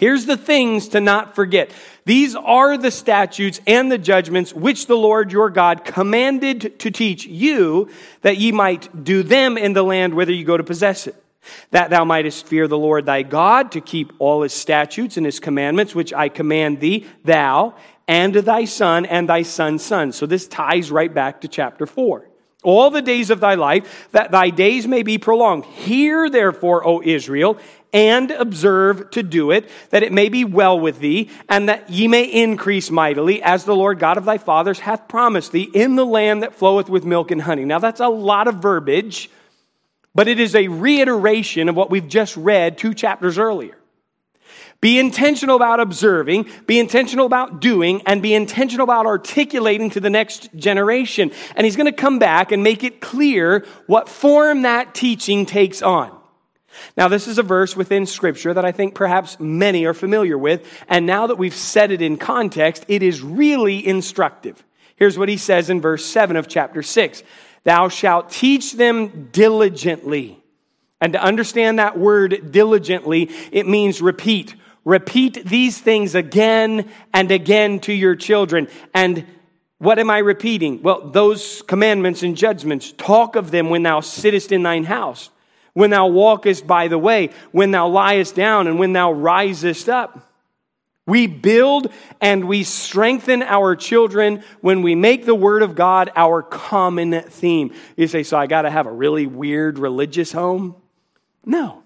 Here's 0.00 0.24
the 0.24 0.38
things 0.38 0.88
to 0.88 1.00
not 1.00 1.34
forget. 1.34 1.70
These 2.06 2.34
are 2.34 2.78
the 2.78 2.90
statutes 2.90 3.60
and 3.66 3.92
the 3.92 3.98
judgments 3.98 4.54
which 4.54 4.86
the 4.86 4.96
Lord 4.96 5.30
your 5.30 5.50
God 5.50 5.84
commanded 5.84 6.78
to 6.78 6.90
teach 6.90 7.26
you 7.26 7.90
that 8.22 8.38
ye 8.38 8.50
might 8.50 9.04
do 9.04 9.22
them 9.22 9.58
in 9.58 9.74
the 9.74 9.82
land 9.82 10.14
whither 10.14 10.32
you 10.32 10.46
go 10.46 10.56
to 10.56 10.64
possess 10.64 11.06
it. 11.06 11.22
That 11.72 11.90
thou 11.90 12.06
mightest 12.06 12.46
fear 12.46 12.66
the 12.66 12.78
Lord 12.78 13.04
thy 13.04 13.20
God 13.20 13.72
to 13.72 13.82
keep 13.82 14.14
all 14.18 14.40
his 14.40 14.54
statutes 14.54 15.18
and 15.18 15.26
his 15.26 15.38
commandments, 15.38 15.94
which 15.94 16.14
I 16.14 16.30
command 16.30 16.80
thee, 16.80 17.06
thou 17.24 17.74
and 18.08 18.34
thy 18.34 18.64
son 18.64 19.04
and 19.04 19.28
thy 19.28 19.42
son's 19.42 19.84
son. 19.84 20.12
So 20.12 20.24
this 20.24 20.48
ties 20.48 20.90
right 20.90 21.12
back 21.12 21.42
to 21.42 21.48
chapter 21.48 21.84
4 21.84 22.26
all 22.62 22.90
the 22.90 23.02
days 23.02 23.30
of 23.30 23.40
thy 23.40 23.54
life, 23.54 24.08
that 24.12 24.30
thy 24.30 24.50
days 24.50 24.86
may 24.86 25.02
be 25.02 25.18
prolonged. 25.18 25.64
Hear 25.64 26.28
therefore, 26.28 26.86
O 26.86 27.02
Israel, 27.02 27.58
and 27.92 28.30
observe 28.30 29.10
to 29.10 29.22
do 29.22 29.50
it, 29.50 29.68
that 29.90 30.02
it 30.02 30.12
may 30.12 30.28
be 30.28 30.44
well 30.44 30.78
with 30.78 31.00
thee, 31.00 31.30
and 31.48 31.68
that 31.68 31.90
ye 31.90 32.08
may 32.08 32.24
increase 32.24 32.90
mightily, 32.90 33.42
as 33.42 33.64
the 33.64 33.74
Lord 33.74 33.98
God 33.98 34.16
of 34.16 34.24
thy 34.24 34.38
fathers 34.38 34.80
hath 34.80 35.08
promised 35.08 35.52
thee, 35.52 35.70
in 35.74 35.96
the 35.96 36.06
land 36.06 36.42
that 36.42 36.54
floweth 36.54 36.88
with 36.88 37.04
milk 37.04 37.30
and 37.30 37.42
honey. 37.42 37.64
Now 37.64 37.78
that's 37.78 38.00
a 38.00 38.08
lot 38.08 38.48
of 38.48 38.56
verbiage, 38.56 39.30
but 40.14 40.28
it 40.28 40.40
is 40.40 40.54
a 40.54 40.68
reiteration 40.68 41.68
of 41.68 41.76
what 41.76 41.90
we've 41.90 42.08
just 42.08 42.36
read 42.36 42.78
two 42.78 42.94
chapters 42.94 43.38
earlier. 43.38 43.76
Be 44.80 44.98
intentional 44.98 45.56
about 45.56 45.78
observing, 45.78 46.46
be 46.66 46.78
intentional 46.78 47.26
about 47.26 47.60
doing, 47.60 48.00
and 48.06 48.22
be 48.22 48.32
intentional 48.32 48.84
about 48.84 49.04
articulating 49.04 49.90
to 49.90 50.00
the 50.00 50.08
next 50.08 50.54
generation. 50.56 51.32
And 51.54 51.66
he's 51.66 51.76
going 51.76 51.86
to 51.86 51.92
come 51.92 52.18
back 52.18 52.50
and 52.50 52.62
make 52.62 52.82
it 52.82 53.00
clear 53.00 53.66
what 53.86 54.08
form 54.08 54.62
that 54.62 54.94
teaching 54.94 55.44
takes 55.44 55.82
on. 55.82 56.18
Now, 56.96 57.08
this 57.08 57.28
is 57.28 57.38
a 57.38 57.42
verse 57.42 57.76
within 57.76 58.06
Scripture 58.06 58.54
that 58.54 58.64
I 58.64 58.72
think 58.72 58.94
perhaps 58.94 59.38
many 59.40 59.84
are 59.86 59.94
familiar 59.94 60.38
with, 60.38 60.66
and 60.88 61.06
now 61.06 61.26
that 61.26 61.36
we've 61.36 61.54
set 61.54 61.90
it 61.90 62.02
in 62.02 62.16
context, 62.16 62.84
it 62.88 63.02
is 63.02 63.22
really 63.22 63.86
instructive. 63.86 64.62
Here's 64.96 65.18
what 65.18 65.28
he 65.28 65.36
says 65.36 65.70
in 65.70 65.80
verse 65.80 66.04
7 66.04 66.36
of 66.36 66.48
chapter 66.48 66.82
6 66.82 67.22
Thou 67.64 67.88
shalt 67.88 68.30
teach 68.30 68.74
them 68.74 69.28
diligently. 69.32 70.38
And 71.00 71.14
to 71.14 71.22
understand 71.22 71.78
that 71.78 71.98
word 71.98 72.52
diligently, 72.52 73.30
it 73.52 73.66
means 73.66 74.02
repeat. 74.02 74.54
Repeat 74.84 75.44
these 75.44 75.78
things 75.78 76.14
again 76.14 76.90
and 77.12 77.30
again 77.30 77.80
to 77.80 77.92
your 77.92 78.14
children. 78.16 78.68
And 78.94 79.26
what 79.78 79.98
am 79.98 80.10
I 80.10 80.18
repeating? 80.18 80.82
Well, 80.82 81.08
those 81.10 81.62
commandments 81.62 82.22
and 82.22 82.36
judgments. 82.36 82.92
Talk 82.92 83.36
of 83.36 83.50
them 83.50 83.70
when 83.70 83.82
thou 83.82 84.00
sittest 84.00 84.52
in 84.52 84.62
thine 84.62 84.84
house 84.84 85.30
when 85.74 85.90
thou 85.90 86.06
walkest 86.08 86.66
by 86.66 86.88
the 86.88 86.98
way, 86.98 87.30
when 87.52 87.70
thou 87.70 87.88
liest 87.88 88.34
down, 88.34 88.66
and 88.66 88.78
when 88.78 88.92
thou 88.92 89.12
risest 89.12 89.88
up. 89.88 90.26
We 91.06 91.26
build 91.26 91.92
and 92.20 92.46
we 92.46 92.62
strengthen 92.62 93.42
our 93.42 93.74
children 93.74 94.44
when 94.60 94.82
we 94.82 94.94
make 94.94 95.24
the 95.24 95.34
Word 95.34 95.62
of 95.62 95.74
God 95.74 96.10
our 96.14 96.42
common 96.42 97.22
theme. 97.22 97.74
You 97.96 98.06
say, 98.06 98.22
so 98.22 98.38
I 98.38 98.46
got 98.46 98.62
to 98.62 98.70
have 98.70 98.86
a 98.86 98.92
really 98.92 99.26
weird 99.26 99.78
religious 99.78 100.30
home? 100.30 100.76
No. 101.44 101.82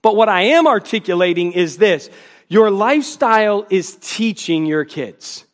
But 0.00 0.16
what 0.16 0.28
I 0.28 0.42
am 0.42 0.66
articulating 0.66 1.52
is 1.52 1.78
this 1.78 2.10
your 2.46 2.70
lifestyle 2.70 3.66
is 3.70 3.96
teaching 4.00 4.66
your 4.66 4.84
kids. 4.84 5.44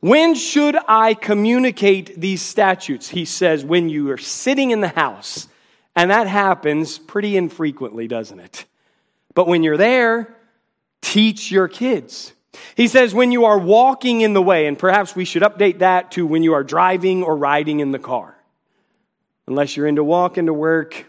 When 0.00 0.34
should 0.34 0.76
I 0.88 1.14
communicate 1.14 2.20
these 2.20 2.42
statutes? 2.42 3.08
He 3.08 3.24
says, 3.24 3.64
when 3.64 3.88
you 3.88 4.10
are 4.10 4.18
sitting 4.18 4.70
in 4.70 4.80
the 4.80 4.88
house 4.88 5.48
and 5.96 6.10
that 6.10 6.26
happens 6.26 6.98
pretty 6.98 7.36
infrequently, 7.36 8.08
doesn't 8.08 8.40
it? 8.40 8.64
But 9.34 9.46
when 9.46 9.62
you're 9.62 9.76
there, 9.76 10.36
teach 11.00 11.50
your 11.50 11.68
kids. 11.68 12.32
He 12.76 12.88
says, 12.88 13.14
when 13.14 13.32
you 13.32 13.44
are 13.44 13.58
walking 13.58 14.20
in 14.20 14.32
the 14.32 14.42
way, 14.42 14.66
and 14.66 14.78
perhaps 14.78 15.16
we 15.16 15.24
should 15.24 15.42
update 15.42 15.80
that 15.80 16.12
to 16.12 16.26
when 16.26 16.42
you 16.42 16.54
are 16.54 16.64
driving 16.64 17.22
or 17.22 17.36
riding 17.36 17.80
in 17.80 17.90
the 17.90 17.98
car. 17.98 18.36
Unless 19.46 19.76
you're 19.76 19.86
into 19.86 20.04
walking 20.04 20.46
to 20.46 20.54
work, 20.54 21.06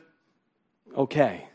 okay. 0.95 1.48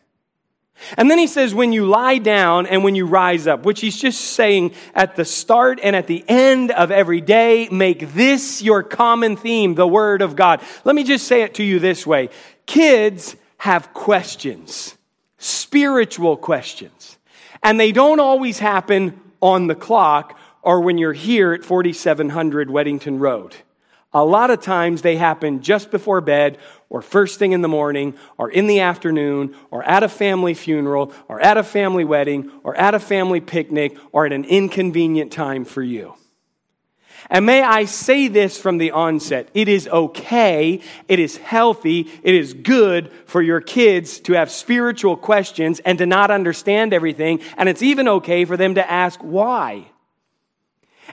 And 0.96 1.10
then 1.10 1.18
he 1.18 1.26
says, 1.26 1.54
when 1.54 1.72
you 1.72 1.86
lie 1.86 2.18
down 2.18 2.66
and 2.66 2.82
when 2.84 2.94
you 2.94 3.06
rise 3.06 3.46
up, 3.46 3.64
which 3.64 3.80
he's 3.80 3.96
just 3.96 4.20
saying 4.20 4.74
at 4.94 5.16
the 5.16 5.24
start 5.24 5.80
and 5.82 5.94
at 5.94 6.06
the 6.06 6.24
end 6.28 6.70
of 6.70 6.90
every 6.90 7.20
day, 7.20 7.68
make 7.70 8.12
this 8.12 8.62
your 8.62 8.82
common 8.82 9.36
theme, 9.36 9.74
the 9.74 9.86
Word 9.86 10.22
of 10.22 10.36
God. 10.36 10.62
Let 10.84 10.94
me 10.94 11.04
just 11.04 11.26
say 11.26 11.42
it 11.42 11.54
to 11.54 11.62
you 11.62 11.78
this 11.78 12.06
way 12.06 12.30
Kids 12.66 13.36
have 13.58 13.92
questions, 13.92 14.96
spiritual 15.38 16.36
questions, 16.36 17.18
and 17.62 17.78
they 17.78 17.92
don't 17.92 18.20
always 18.20 18.58
happen 18.58 19.20
on 19.40 19.66
the 19.66 19.74
clock 19.74 20.38
or 20.62 20.80
when 20.80 20.98
you're 20.98 21.12
here 21.12 21.52
at 21.52 21.64
4700 21.64 22.68
Weddington 22.68 23.18
Road. 23.18 23.56
A 24.12 24.24
lot 24.24 24.50
of 24.50 24.60
times 24.60 25.02
they 25.02 25.16
happen 25.16 25.62
just 25.62 25.92
before 25.92 26.20
bed 26.20 26.58
or 26.88 27.00
first 27.00 27.38
thing 27.38 27.52
in 27.52 27.62
the 27.62 27.68
morning 27.68 28.14
or 28.38 28.50
in 28.50 28.66
the 28.66 28.80
afternoon 28.80 29.54
or 29.70 29.84
at 29.84 30.02
a 30.02 30.08
family 30.08 30.54
funeral 30.54 31.12
or 31.28 31.40
at 31.40 31.56
a 31.56 31.62
family 31.62 32.04
wedding 32.04 32.50
or 32.64 32.74
at 32.74 32.94
a 32.94 32.98
family 32.98 33.40
picnic 33.40 33.96
or 34.10 34.26
at 34.26 34.32
an 34.32 34.44
inconvenient 34.44 35.30
time 35.32 35.64
for 35.64 35.82
you. 35.82 36.14
And 37.28 37.46
may 37.46 37.62
I 37.62 37.84
say 37.84 38.26
this 38.26 38.58
from 38.58 38.78
the 38.78 38.90
onset 38.90 39.48
it 39.54 39.68
is 39.68 39.86
okay, 39.86 40.80
it 41.06 41.18
is 41.20 41.36
healthy, 41.36 42.10
it 42.24 42.34
is 42.34 42.54
good 42.54 43.12
for 43.26 43.40
your 43.40 43.60
kids 43.60 44.18
to 44.20 44.32
have 44.32 44.50
spiritual 44.50 45.16
questions 45.16 45.78
and 45.80 45.98
to 45.98 46.06
not 46.06 46.32
understand 46.32 46.92
everything. 46.92 47.40
And 47.56 47.68
it's 47.68 47.82
even 47.82 48.08
okay 48.08 48.44
for 48.44 48.56
them 48.56 48.74
to 48.74 48.90
ask 48.90 49.20
why. 49.20 49.89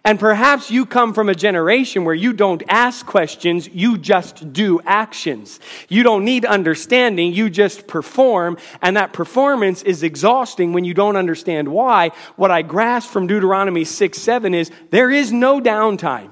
And 0.04 0.20
perhaps 0.20 0.72
you 0.72 0.86
come 0.86 1.14
from 1.14 1.30
a 1.30 1.36
generation 1.36 2.06
where 2.06 2.16
you 2.16 2.34
don't 2.34 2.64
ask 2.68 3.06
questions, 3.06 3.68
you 3.68 3.98
just 3.98 4.54
do 4.54 4.80
actions. 4.86 5.60
You 5.90 6.04
don't 6.04 6.26
need 6.26 6.46
understanding, 6.46 7.34
you 7.34 7.50
just 7.50 7.88
perform. 7.88 8.58
And 8.82 8.98
that 8.98 9.14
performance 9.14 9.84
is 9.84 10.04
exhausting 10.04 10.74
when 10.74 10.86
you 10.86 10.94
don't 10.94 11.18
understand 11.18 11.68
why. 11.68 12.12
What 12.36 12.52
I 12.52 12.62
grasp 12.62 13.10
from 13.10 13.28
Deuteronomy 13.28 13.84
6 13.84 14.18
7 14.18 14.54
is 14.54 14.72
there 14.92 15.12
is 15.12 15.32
no 15.32 15.60
downtime. 15.60 16.32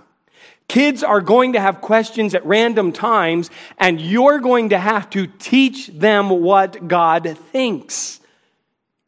Kids 0.67 1.03
are 1.03 1.21
going 1.21 1.53
to 1.53 1.59
have 1.59 1.79
questions 1.79 2.33
at 2.33 2.45
random 2.45 2.91
times, 2.91 3.51
and 3.77 4.01
you're 4.01 4.39
going 4.39 4.69
to 4.69 4.79
have 4.79 5.09
to 5.11 5.27
teach 5.27 5.87
them 5.87 6.29
what 6.29 6.87
God 6.87 7.37
thinks. 7.51 8.19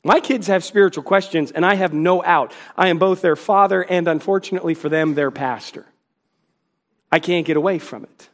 My 0.08 0.22
kids 0.22 0.48
have 0.48 0.64
spiritual 0.64 1.04
questions, 1.04 1.52
and 1.52 1.66
I 1.66 1.76
have 1.76 1.92
no 1.92 2.24
out. 2.24 2.54
I 2.78 2.88
am 2.88 2.98
both 2.98 3.20
their 3.20 3.36
father 3.36 3.82
and, 3.84 4.08
unfortunately 4.08 4.74
for 4.74 4.88
them, 4.88 5.16
their 5.16 5.32
pastor. 5.32 5.86
I 7.12 7.20
can't 7.20 7.46
get 7.46 7.58
away 7.58 7.78
from 7.78 8.06
it. 8.06 8.30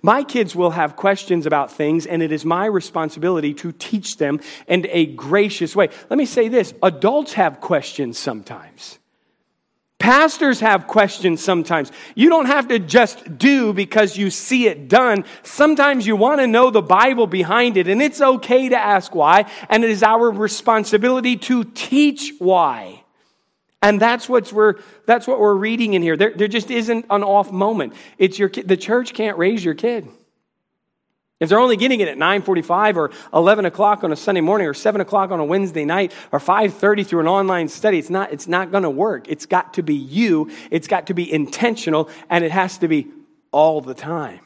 My 0.00 0.24
kids 0.24 0.56
will 0.56 0.70
have 0.70 0.96
questions 0.96 1.44
about 1.44 1.70
things, 1.70 2.06
and 2.06 2.22
it 2.22 2.32
is 2.32 2.42
my 2.46 2.64
responsibility 2.64 3.52
to 3.54 3.70
teach 3.72 4.16
them 4.16 4.40
in 4.66 4.86
a 4.88 5.04
gracious 5.04 5.76
way. 5.76 5.90
Let 6.08 6.16
me 6.16 6.24
say 6.24 6.48
this 6.48 6.72
adults 6.82 7.34
have 7.34 7.60
questions 7.60 8.16
sometimes. 8.16 8.97
Pastors 9.98 10.60
have 10.60 10.86
questions 10.86 11.42
sometimes. 11.42 11.90
You 12.14 12.28
don't 12.28 12.46
have 12.46 12.68
to 12.68 12.78
just 12.78 13.36
do 13.36 13.72
because 13.72 14.16
you 14.16 14.30
see 14.30 14.68
it 14.68 14.88
done. 14.88 15.24
Sometimes 15.42 16.06
you 16.06 16.14
want 16.14 16.40
to 16.40 16.46
know 16.46 16.70
the 16.70 16.82
Bible 16.82 17.26
behind 17.26 17.76
it, 17.76 17.88
and 17.88 18.00
it's 18.00 18.20
okay 18.20 18.68
to 18.68 18.76
ask 18.76 19.12
why, 19.14 19.50
and 19.68 19.82
it 19.82 19.90
is 19.90 20.04
our 20.04 20.30
responsibility 20.30 21.36
to 21.36 21.64
teach 21.64 22.32
why. 22.38 23.02
And 23.82 24.00
that's, 24.00 24.28
what's 24.28 24.52
we're, 24.52 24.74
that's 25.06 25.26
what 25.26 25.40
we're 25.40 25.54
reading 25.54 25.94
in 25.94 26.02
here. 26.02 26.16
There, 26.16 26.32
there 26.34 26.48
just 26.48 26.70
isn't 26.70 27.06
an 27.10 27.24
off 27.24 27.50
moment. 27.50 27.94
It's 28.18 28.38
your, 28.38 28.48
the 28.48 28.76
church 28.76 29.14
can't 29.14 29.36
raise 29.36 29.64
your 29.64 29.74
kid. 29.74 30.08
If 31.40 31.48
they're 31.48 31.60
only 31.60 31.76
getting 31.76 32.00
it 32.00 32.08
at 32.08 32.18
9:45 32.18 32.96
or 32.96 33.10
11 33.32 33.64
o'clock 33.64 34.02
on 34.02 34.10
a 34.10 34.16
Sunday 34.16 34.40
morning 34.40 34.66
or 34.66 34.74
7 34.74 35.00
o'clock 35.00 35.30
on 35.30 35.38
a 35.38 35.44
Wednesday 35.44 35.84
night 35.84 36.12
or 36.32 36.40
5:30 36.40 37.06
through 37.06 37.20
an 37.20 37.28
online 37.28 37.68
study, 37.68 37.98
it's 37.98 38.10
not, 38.10 38.32
it's 38.32 38.48
not 38.48 38.72
going 38.72 38.82
to 38.82 38.90
work. 38.90 39.28
It's 39.28 39.46
got 39.46 39.74
to 39.74 39.82
be 39.82 39.94
you. 39.94 40.50
It's 40.70 40.88
got 40.88 41.06
to 41.08 41.14
be 41.14 41.32
intentional, 41.32 42.10
and 42.28 42.44
it 42.44 42.50
has 42.50 42.78
to 42.78 42.88
be 42.88 43.06
all 43.52 43.80
the 43.80 43.94
time. 43.94 44.40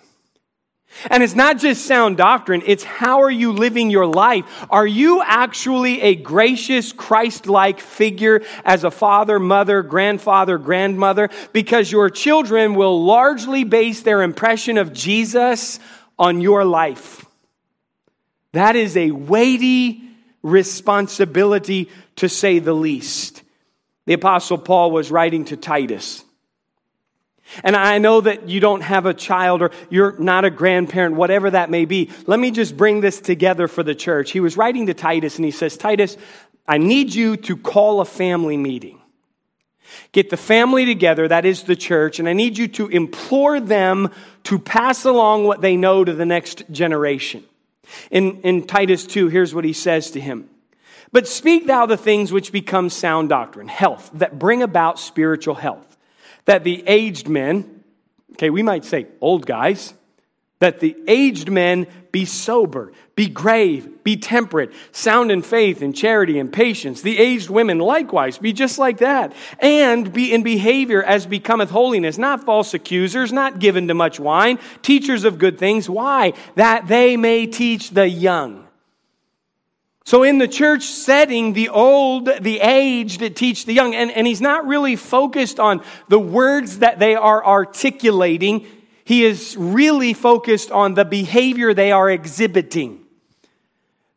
And 1.09 1.23
it's 1.23 1.35
not 1.35 1.59
just 1.59 1.87
sound 1.87 2.19
doctrine, 2.19 2.63
it's 2.67 2.85
how 2.85 3.23
are 3.23 3.31
you 3.31 3.53
living 3.53 3.89
your 3.89 4.07
life? 4.07 4.45
Are 4.69 4.87
you 4.87 5.23
actually 5.23 6.03
a 6.03 6.15
gracious, 6.15 6.93
Christ 6.93 7.47
like 7.47 7.81
figure 7.81 8.43
as 8.65 8.85
a 8.85 8.91
father, 8.91 9.39
mother, 9.39 9.83
grandfather, 9.83 10.59
grandmother? 10.59 11.31
Because 11.55 11.91
your 11.91 12.11
children 12.11 12.75
will 12.75 13.03
largely 13.03 13.65
base 13.65 14.03
their 14.03 14.21
impression 14.21 14.77
of 14.77 14.93
Jesus 14.93 15.81
on 16.23 16.41
your 16.41 16.65
life. 16.65 17.27
That 18.53 18.77
is 18.77 18.97
a 18.97 19.11
weighty 19.11 20.01
responsibility 20.41 21.91
to 22.17 22.29
say 22.29 22.61
the 22.61 22.73
least. 22.73 23.43
The 24.07 24.13
Apostle 24.13 24.59
Paul 24.59 24.93
was 24.93 25.11
writing 25.11 25.47
to 25.47 25.57
Titus. 25.57 26.25
And 27.65 27.75
I 27.75 27.99
know 27.99 28.21
that 28.21 28.49
you 28.49 28.61
don't 28.61 28.83
have 28.83 29.05
a 29.05 29.13
child 29.13 29.63
or 29.63 29.73
you're 29.91 30.17
not 30.21 30.45
a 30.45 30.51
grandparent, 30.51 31.17
whatever 31.17 31.51
that 31.51 31.71
may 31.71 31.87
be. 31.87 32.11
Let 32.27 32.39
me 32.39 32.53
just 32.53 32.77
bring 32.77 33.01
this 33.01 33.21
together 33.21 33.67
for 33.67 33.83
the 33.83 33.95
church. 33.95 34.31
He 34.31 34.39
was 34.39 34.57
writing 34.57 34.87
to 34.87 34.95
Titus 34.95 35.37
and 35.37 35.45
he 35.45 35.51
says, 35.51 35.77
Titus, 35.77 36.17
I 36.69 36.79
need 36.79 37.13
you 37.13 37.37
to 37.37 37.57
call 37.57 38.01
a 38.01 38.05
family 38.05 38.57
meeting. 38.57 39.02
Get 40.13 40.31
the 40.31 40.37
family 40.37 40.85
together, 40.85 41.29
that 41.29 41.45
is 41.45 41.65
the 41.65 41.77
church, 41.77 42.19
and 42.19 42.29
I 42.29 42.33
need 42.33 42.59
you 42.59 42.69
to 42.69 42.89
implore 42.89 43.61
them 43.61 44.11
to 44.45 44.59
pass 44.59 45.05
along 45.05 45.45
what 45.45 45.61
they 45.61 45.77
know 45.77 46.05
to 46.05 46.13
the 46.13 46.27
next 46.27 46.65
generation. 46.71 47.45
In, 48.11 48.41
in 48.43 48.67
Titus 48.67 49.07
2, 49.07 49.29
here's 49.29 49.55
what 49.55 49.65
he 49.65 49.73
says 49.73 50.11
to 50.13 50.21
him. 50.21 50.49
But 51.13 51.29
speak 51.29 51.67
thou 51.67 51.87
the 51.87 51.97
things 51.97 52.33
which 52.33 52.53
become 52.53 52.89
sound 52.89 53.29
doctrine, 53.29 53.69
health, 53.69 54.11
that 54.15 54.39
bring 54.39 54.63
about 54.63 54.99
spiritual 54.99 55.55
health. 55.55 55.97
That 56.47 56.65
the 56.65 56.83
aged 56.87 57.29
men, 57.29 57.85
okay, 58.33 58.51
we 58.51 58.63
might 58.63 58.85
say 58.85 59.07
old 59.21 59.47
guys, 59.47 59.95
that 60.59 60.81
the 60.81 60.97
aged 61.07 61.51
men 61.51 61.87
be 62.13 62.27
sober, 62.27 62.93
be 63.17 63.27
grave, 63.27 64.05
be 64.05 64.19
temperate, 64.19 64.73
sound 64.93 65.33
in 65.33 65.41
faith 65.41 65.81
and 65.81 65.97
charity 65.97 66.39
and 66.39 66.53
patience. 66.53 67.01
The 67.01 67.19
aged 67.19 67.49
women 67.49 67.79
likewise 67.79 68.37
be 68.37 68.53
just 68.53 68.79
like 68.79 68.99
that, 68.99 69.33
and 69.59 70.13
be 70.13 70.33
in 70.33 70.43
behavior 70.43 71.03
as 71.03 71.25
becometh 71.25 71.71
holiness, 71.71 72.19
not 72.19 72.45
false 72.45 72.75
accusers, 72.75 73.33
not 73.33 73.59
given 73.59 73.89
to 73.89 73.95
much 73.95 74.21
wine, 74.21 74.59
teachers 74.83 75.25
of 75.25 75.39
good 75.39 75.59
things. 75.59 75.89
Why? 75.89 76.35
That 76.57 76.87
they 76.87 77.17
may 77.17 77.47
teach 77.47 77.91
the 77.91 78.07
young. 78.07 78.69
So 80.05 80.23
in 80.25 80.39
the 80.39 80.49
church 80.49 80.83
setting, 80.83 81.53
the 81.55 81.71
old, 81.71 82.29
the 82.41 82.61
aged 82.61 83.37
teach 83.37 83.65
the 83.65 83.73
young, 83.73 83.95
and, 83.95 84.11
and 84.11 84.27
he's 84.27 84.41
not 84.41 84.67
really 84.67 84.97
focused 84.97 85.59
on 85.61 85.83
the 86.09 86.19
words 86.19 86.81
that 86.81 86.99
they 86.99 87.15
are 87.15 87.45
articulating 87.45 88.67
he 89.05 89.25
is 89.25 89.57
really 89.57 90.13
focused 90.13 90.71
on 90.71 90.95
the 90.95 91.05
behavior 91.05 91.75
they 91.75 91.93
are 91.93 92.11
exhibiting. 92.11 93.03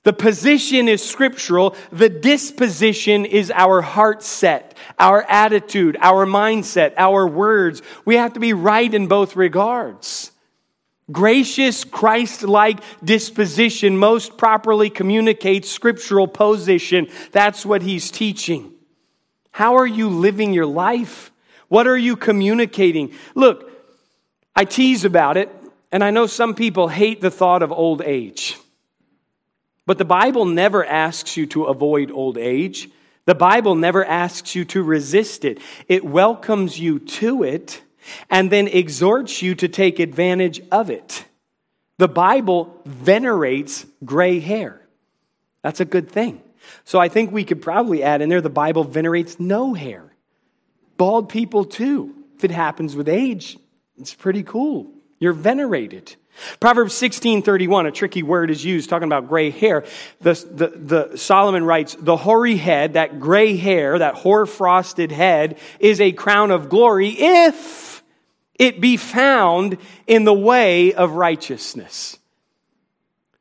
The 0.04 0.14
position 0.14 0.88
is 0.88 1.04
scriptural. 1.04 1.76
The 1.92 2.10
disposition 2.10 3.26
is 3.26 3.52
our 3.52 3.82
heart 3.82 4.22
set, 4.22 4.78
our 5.00 5.24
attitude, 5.24 5.98
our 6.00 6.28
mindset, 6.28 6.94
our 6.96 7.28
words. 7.28 7.82
We 8.06 8.16
have 8.16 8.34
to 8.34 8.40
be 8.40 8.54
right 8.54 8.94
in 8.94 9.08
both 9.08 9.36
regards. 9.36 10.32
Gracious, 11.12 11.84
Christ 11.84 12.44
like 12.44 12.82
disposition 13.04 13.98
most 13.98 14.38
properly 14.38 14.92
communicates 14.92 15.72
scriptural 15.72 16.28
position. 16.28 17.08
That's 17.32 17.66
what 17.66 17.82
he's 17.82 18.12
teaching. 18.12 18.74
How 19.52 19.78
are 19.78 19.88
you 19.88 20.10
living 20.10 20.54
your 20.54 20.66
life? 20.68 21.32
What 21.68 21.88
are 21.88 21.98
you 21.98 22.16
communicating? 22.16 23.14
Look, 23.34 23.72
I 24.56 24.66
tease 24.66 25.04
about 25.04 25.38
it, 25.38 25.50
and 25.92 26.04
I 26.04 26.12
know 26.12 26.28
some 26.28 26.56
people 26.56 26.88
hate 26.88 27.22
the 27.22 27.32
thought 27.32 27.62
of 27.62 27.72
old 27.72 28.02
age. 28.02 28.58
But 29.86 29.98
the 29.98 30.06
Bible 30.06 30.46
never 30.46 30.86
asks 30.86 31.38
you 31.38 31.46
to 31.48 31.66
avoid 31.66 32.12
old 32.12 32.38
age. 32.38 32.90
The 33.26 33.36
Bible 33.36 33.76
never 33.76 34.06
asks 34.06 34.56
you 34.56 34.66
to 34.66 34.82
resist 34.82 35.46
it. 35.46 35.60
It 35.88 36.06
welcomes 36.06 36.80
you 36.80 37.00
to 37.00 37.44
it 37.44 37.82
and 38.30 38.52
then 38.52 38.68
exhorts 38.68 39.42
you 39.42 39.56
to 39.56 39.68
take 39.68 40.00
advantage 40.00 40.62
of 40.72 40.90
it. 40.90 41.26
The 41.98 42.08
Bible 42.08 42.82
venerates 42.86 43.86
gray 44.04 44.40
hair. 44.40 44.82
That's 45.62 45.80
a 45.80 45.86
good 45.86 46.10
thing. 46.10 46.42
So 46.84 47.00
I 47.00 47.10
think 47.10 47.32
we 47.32 47.44
could 47.44 47.62
probably 47.62 48.04
add 48.04 48.22
in 48.22 48.30
there 48.30 48.42
the 48.42 48.50
Bible 48.50 48.84
venerates 48.84 49.40
no 49.40 49.74
hair. 49.74 50.14
Bald 50.98 51.30
people 51.30 51.66
too, 51.66 52.16
if 52.38 52.44
it 52.44 52.52
happens 52.52 52.96
with 52.96 53.10
age. 53.10 53.58
It's 53.98 54.14
pretty 54.14 54.44
cool. 54.44 54.92
You're 55.20 55.34
venerated. 55.34 56.16
Proverbs 56.60 56.94
16:31, 56.94 57.88
a 57.88 57.92
tricky 57.92 58.24
word 58.24 58.52
is 58.52 58.66
used 58.66 58.90
talking 58.90 59.08
about 59.08 59.30
gray 59.30 59.50
hair. 59.50 59.86
The, 60.20 60.34
the, 60.34 60.68
the, 60.68 61.18
Solomon 61.18 61.64
writes, 61.64 61.96
"The 61.98 62.18
hoary 62.18 62.58
head, 62.58 62.94
that 62.94 63.20
gray 63.22 63.56
hair, 63.56 64.00
that 64.00 64.16
hoar-frosted 64.16 65.12
head, 65.12 65.58
is 65.80 66.02
a 66.02 66.12
crown 66.12 66.52
of 66.52 66.68
glory 66.68 67.10
if 67.10 68.04
it 68.56 68.82
be 68.82 68.98
found 68.98 69.78
in 70.08 70.26
the 70.26 70.34
way 70.34 70.94
of 70.94 71.14
righteousness." 71.14 72.18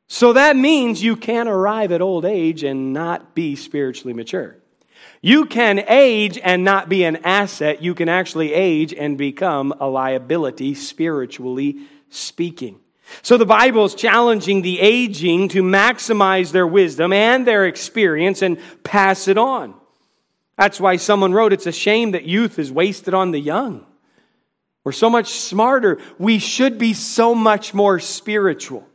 So 0.07 0.33
that 0.33 0.55
means 0.55 1.03
you 1.03 1.17
can't 1.17 1.49
arrive 1.49 1.91
at 1.91 2.01
old 2.01 2.23
age 2.23 2.63
and 2.63 2.93
not 2.93 3.35
be 3.35 3.57
spiritually 3.57 4.13
mature. 4.13 4.55
You 5.25 5.47
can 5.47 5.83
age 5.87 6.37
and 6.37 6.63
not 6.63 6.87
be 6.87 7.03
an 7.03 7.25
asset. 7.25 7.81
You 7.81 7.95
can 7.95 8.09
actually 8.09 8.53
age 8.53 8.93
and 8.93 9.17
become 9.17 9.73
a 9.79 9.87
liability, 9.87 10.75
spiritually 10.75 11.79
speaking. 12.11 12.79
So 13.23 13.35
the 13.35 13.43
Bible 13.43 13.85
is 13.85 13.95
challenging 13.95 14.61
the 14.61 14.79
aging 14.79 15.47
to 15.49 15.63
maximize 15.63 16.51
their 16.51 16.67
wisdom 16.67 17.11
and 17.11 17.47
their 17.47 17.65
experience 17.65 18.43
and 18.43 18.59
pass 18.83 19.27
it 19.27 19.39
on. 19.39 19.73
That's 20.59 20.79
why 20.79 20.97
someone 20.97 21.33
wrote, 21.33 21.53
It's 21.53 21.65
a 21.65 21.71
shame 21.71 22.11
that 22.11 22.25
youth 22.25 22.59
is 22.59 22.71
wasted 22.71 23.15
on 23.15 23.31
the 23.31 23.39
young. 23.39 23.83
We're 24.83 24.91
so 24.91 25.09
much 25.09 25.31
smarter. 25.31 25.97
We 26.19 26.37
should 26.37 26.77
be 26.77 26.93
so 26.93 27.33
much 27.33 27.73
more 27.73 27.99
spiritual. 27.99 28.87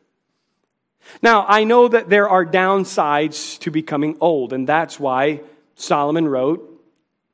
Now, 1.22 1.44
I 1.48 1.64
know 1.64 1.88
that 1.88 2.08
there 2.08 2.28
are 2.28 2.46
downsides 2.46 3.58
to 3.62 3.72
becoming 3.72 4.16
old, 4.20 4.52
and 4.52 4.68
that's 4.68 5.00
why 5.00 5.40
Solomon 5.80 6.28
wrote, 6.28 6.66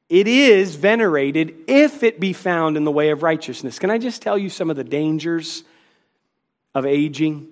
it 0.08 0.28
is 0.28 0.76
venerated 0.76 1.54
if 1.66 2.02
it 2.02 2.20
be 2.20 2.32
found 2.32 2.76
in 2.76 2.84
the 2.84 2.92
way 2.92 3.10
of 3.10 3.22
righteousness. 3.22 3.78
Can 3.78 3.90
I 3.90 3.98
just 3.98 4.22
tell 4.22 4.38
you 4.38 4.48
some 4.48 4.70
of 4.70 4.76
the 4.76 4.84
dangers 4.84 5.64
of 6.74 6.86
aging? 6.86 7.48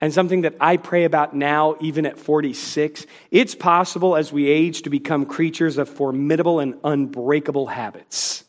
And 0.00 0.12
something 0.12 0.42
that 0.42 0.56
I 0.60 0.76
pray 0.76 1.04
about 1.04 1.34
now, 1.34 1.76
even 1.80 2.04
at 2.04 2.18
46. 2.18 3.06
It's 3.30 3.54
possible 3.54 4.16
as 4.16 4.32
we 4.32 4.48
age 4.48 4.82
to 4.82 4.90
become 4.90 5.24
creatures 5.24 5.78
of 5.78 5.88
formidable 5.88 6.60
and 6.60 6.74
unbreakable 6.84 7.68
habits. 7.68 8.44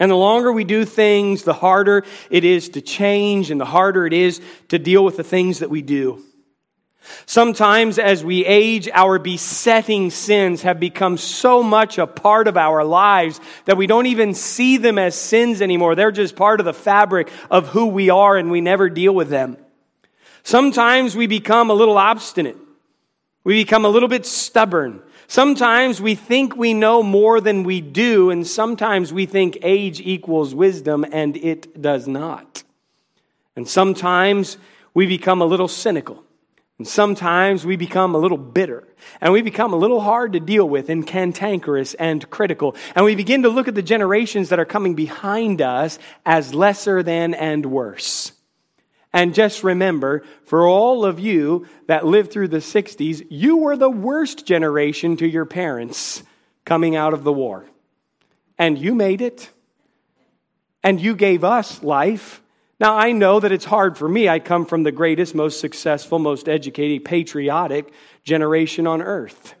And 0.00 0.10
the 0.10 0.16
longer 0.16 0.50
we 0.50 0.64
do 0.64 0.86
things, 0.86 1.44
the 1.44 1.52
harder 1.52 2.04
it 2.30 2.44
is 2.44 2.70
to 2.70 2.80
change 2.80 3.50
and 3.50 3.60
the 3.60 3.66
harder 3.66 4.06
it 4.06 4.14
is 4.14 4.40
to 4.68 4.78
deal 4.78 5.04
with 5.04 5.18
the 5.18 5.22
things 5.22 5.58
that 5.58 5.70
we 5.70 5.82
do. 5.82 6.24
Sometimes 7.26 7.98
as 7.98 8.24
we 8.24 8.44
age, 8.44 8.88
our 8.92 9.18
besetting 9.18 10.10
sins 10.10 10.62
have 10.62 10.78
become 10.78 11.16
so 11.16 11.62
much 11.62 11.98
a 11.98 12.06
part 12.06 12.48
of 12.48 12.56
our 12.56 12.84
lives 12.84 13.40
that 13.64 13.76
we 13.76 13.86
don't 13.86 14.06
even 14.06 14.34
see 14.34 14.76
them 14.76 14.98
as 14.98 15.14
sins 15.14 15.62
anymore. 15.62 15.94
They're 15.94 16.12
just 16.12 16.36
part 16.36 16.60
of 16.60 16.66
the 16.66 16.72
fabric 16.72 17.30
of 17.50 17.68
who 17.68 17.86
we 17.86 18.10
are 18.10 18.36
and 18.36 18.50
we 18.50 18.60
never 18.60 18.88
deal 18.88 19.14
with 19.14 19.28
them. 19.28 19.56
Sometimes 20.42 21.16
we 21.16 21.26
become 21.26 21.70
a 21.70 21.74
little 21.74 21.98
obstinate. 21.98 22.56
We 23.44 23.62
become 23.62 23.84
a 23.84 23.88
little 23.88 24.08
bit 24.08 24.26
stubborn. 24.26 25.02
Sometimes 25.26 26.00
we 26.00 26.14
think 26.14 26.56
we 26.56 26.74
know 26.74 27.02
more 27.02 27.40
than 27.40 27.62
we 27.62 27.80
do, 27.80 28.30
and 28.30 28.44
sometimes 28.44 29.12
we 29.12 29.26
think 29.26 29.58
age 29.62 30.00
equals 30.00 30.54
wisdom, 30.54 31.06
and 31.10 31.36
it 31.36 31.80
does 31.80 32.08
not. 32.08 32.64
And 33.54 33.68
sometimes 33.68 34.58
we 34.92 35.06
become 35.06 35.40
a 35.40 35.44
little 35.44 35.68
cynical. 35.68 36.24
And 36.80 36.88
sometimes 36.88 37.66
we 37.66 37.76
become 37.76 38.14
a 38.14 38.18
little 38.18 38.38
bitter 38.38 38.88
and 39.20 39.34
we 39.34 39.42
become 39.42 39.74
a 39.74 39.76
little 39.76 40.00
hard 40.00 40.32
to 40.32 40.40
deal 40.40 40.66
with 40.66 40.88
and 40.88 41.06
cantankerous 41.06 41.92
and 41.92 42.30
critical. 42.30 42.74
And 42.94 43.04
we 43.04 43.14
begin 43.14 43.42
to 43.42 43.50
look 43.50 43.68
at 43.68 43.74
the 43.74 43.82
generations 43.82 44.48
that 44.48 44.58
are 44.58 44.64
coming 44.64 44.94
behind 44.94 45.60
us 45.60 45.98
as 46.24 46.54
lesser 46.54 47.02
than 47.02 47.34
and 47.34 47.66
worse. 47.66 48.32
And 49.12 49.34
just 49.34 49.62
remember, 49.62 50.24
for 50.44 50.66
all 50.66 51.04
of 51.04 51.20
you 51.20 51.66
that 51.86 52.06
lived 52.06 52.32
through 52.32 52.48
the 52.48 52.62
60s, 52.62 53.26
you 53.28 53.58
were 53.58 53.76
the 53.76 53.90
worst 53.90 54.46
generation 54.46 55.18
to 55.18 55.28
your 55.28 55.44
parents 55.44 56.22
coming 56.64 56.96
out 56.96 57.12
of 57.12 57.24
the 57.24 57.32
war. 57.32 57.66
And 58.56 58.78
you 58.78 58.94
made 58.94 59.20
it. 59.20 59.50
And 60.82 60.98
you 60.98 61.14
gave 61.14 61.44
us 61.44 61.82
life. 61.82 62.39
Now, 62.80 62.96
I 62.96 63.12
know 63.12 63.38
that 63.40 63.52
it's 63.52 63.66
hard 63.66 63.98
for 63.98 64.08
me. 64.08 64.26
I 64.26 64.38
come 64.38 64.64
from 64.64 64.84
the 64.84 64.90
greatest, 64.90 65.34
most 65.34 65.60
successful, 65.60 66.18
most 66.18 66.48
educated, 66.48 67.04
patriotic 67.04 67.92
generation 68.24 68.86
on 68.86 69.02
earth. 69.02 69.54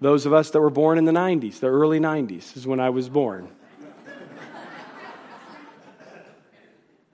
Those 0.00 0.26
of 0.26 0.32
us 0.32 0.50
that 0.50 0.60
were 0.60 0.68
born 0.68 0.98
in 0.98 1.04
the 1.04 1.12
90s, 1.12 1.60
the 1.60 1.68
early 1.68 2.00
90s, 2.00 2.56
is 2.56 2.66
when 2.66 2.80
I 2.80 2.90
was 2.90 3.08
born. 3.08 3.48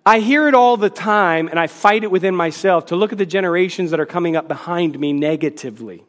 I 0.06 0.20
hear 0.20 0.48
it 0.48 0.54
all 0.54 0.78
the 0.78 0.90
time, 0.90 1.48
and 1.48 1.58
I 1.58 1.66
fight 1.66 2.02
it 2.02 2.10
within 2.10 2.34
myself 2.34 2.86
to 2.86 2.96
look 2.96 3.12
at 3.12 3.18
the 3.18 3.26
generations 3.26 3.90
that 3.90 4.00
are 4.00 4.06
coming 4.06 4.36
up 4.36 4.48
behind 4.48 4.98
me 4.98 5.12
negatively 5.12 6.04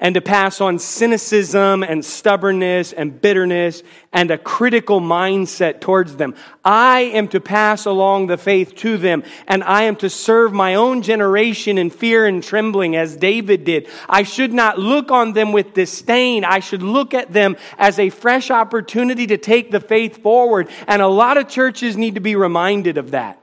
and 0.00 0.14
to 0.14 0.20
pass 0.20 0.60
on 0.60 0.78
cynicism 0.78 1.82
and 1.82 2.04
stubbornness 2.04 2.92
and 2.92 3.20
bitterness 3.20 3.82
and 4.12 4.30
a 4.30 4.38
critical 4.38 5.00
mindset 5.00 5.80
towards 5.80 6.16
them. 6.16 6.36
I 6.64 7.00
am 7.00 7.26
to 7.28 7.40
pass 7.40 7.84
along 7.84 8.28
the 8.28 8.36
faith 8.36 8.76
to 8.76 8.96
them 8.96 9.24
and 9.48 9.64
I 9.64 9.84
am 9.84 9.96
to 9.96 10.08
serve 10.08 10.52
my 10.52 10.76
own 10.76 11.02
generation 11.02 11.78
in 11.78 11.90
fear 11.90 12.26
and 12.26 12.42
trembling 12.42 12.94
as 12.94 13.16
David 13.16 13.64
did. 13.64 13.88
I 14.08 14.22
should 14.22 14.52
not 14.52 14.78
look 14.78 15.10
on 15.10 15.32
them 15.32 15.50
with 15.50 15.74
disdain. 15.74 16.44
I 16.44 16.60
should 16.60 16.82
look 16.82 17.12
at 17.12 17.32
them 17.32 17.56
as 17.76 17.98
a 17.98 18.10
fresh 18.10 18.52
opportunity 18.52 19.26
to 19.26 19.36
take 19.36 19.72
the 19.72 19.80
faith 19.80 20.22
forward. 20.22 20.68
And 20.86 21.02
a 21.02 21.08
lot 21.08 21.38
of 21.38 21.48
churches 21.48 21.96
need 21.96 22.14
to 22.14 22.20
be 22.20 22.36
reminded 22.36 22.98
of 22.98 23.10
that. 23.10 23.42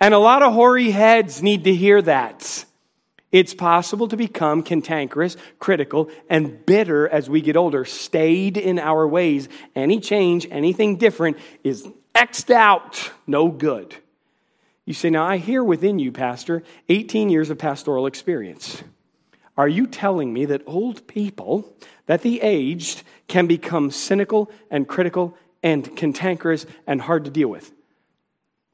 And 0.00 0.12
a 0.12 0.18
lot 0.18 0.42
of 0.42 0.52
hoary 0.52 0.90
heads 0.90 1.40
need 1.40 1.62
to 1.64 1.74
hear 1.74 2.02
that. 2.02 2.64
It's 3.32 3.54
possible 3.54 4.08
to 4.08 4.16
become 4.16 4.62
cantankerous, 4.62 5.38
critical, 5.58 6.10
and 6.28 6.64
bitter 6.66 7.08
as 7.08 7.30
we 7.30 7.40
get 7.40 7.56
older, 7.56 7.86
stayed 7.86 8.58
in 8.58 8.78
our 8.78 9.08
ways. 9.08 9.48
Any 9.74 10.00
change, 10.00 10.46
anything 10.50 10.96
different 10.96 11.38
is 11.64 11.88
X'd 12.14 12.50
out, 12.50 13.10
no 13.26 13.48
good. 13.48 13.96
You 14.84 14.92
say, 14.92 15.08
Now 15.08 15.24
I 15.24 15.38
hear 15.38 15.64
within 15.64 15.98
you, 15.98 16.12
Pastor, 16.12 16.62
18 16.90 17.30
years 17.30 17.48
of 17.48 17.56
pastoral 17.58 18.06
experience. 18.06 18.82
Are 19.56 19.68
you 19.68 19.86
telling 19.86 20.32
me 20.32 20.44
that 20.46 20.62
old 20.66 21.06
people, 21.06 21.74
that 22.06 22.22
the 22.22 22.40
aged, 22.42 23.02
can 23.28 23.46
become 23.46 23.90
cynical 23.90 24.50
and 24.70 24.86
critical 24.86 25.36
and 25.62 25.96
cantankerous 25.96 26.66
and 26.86 27.00
hard 27.00 27.24
to 27.24 27.30
deal 27.30 27.48
with? 27.48 27.72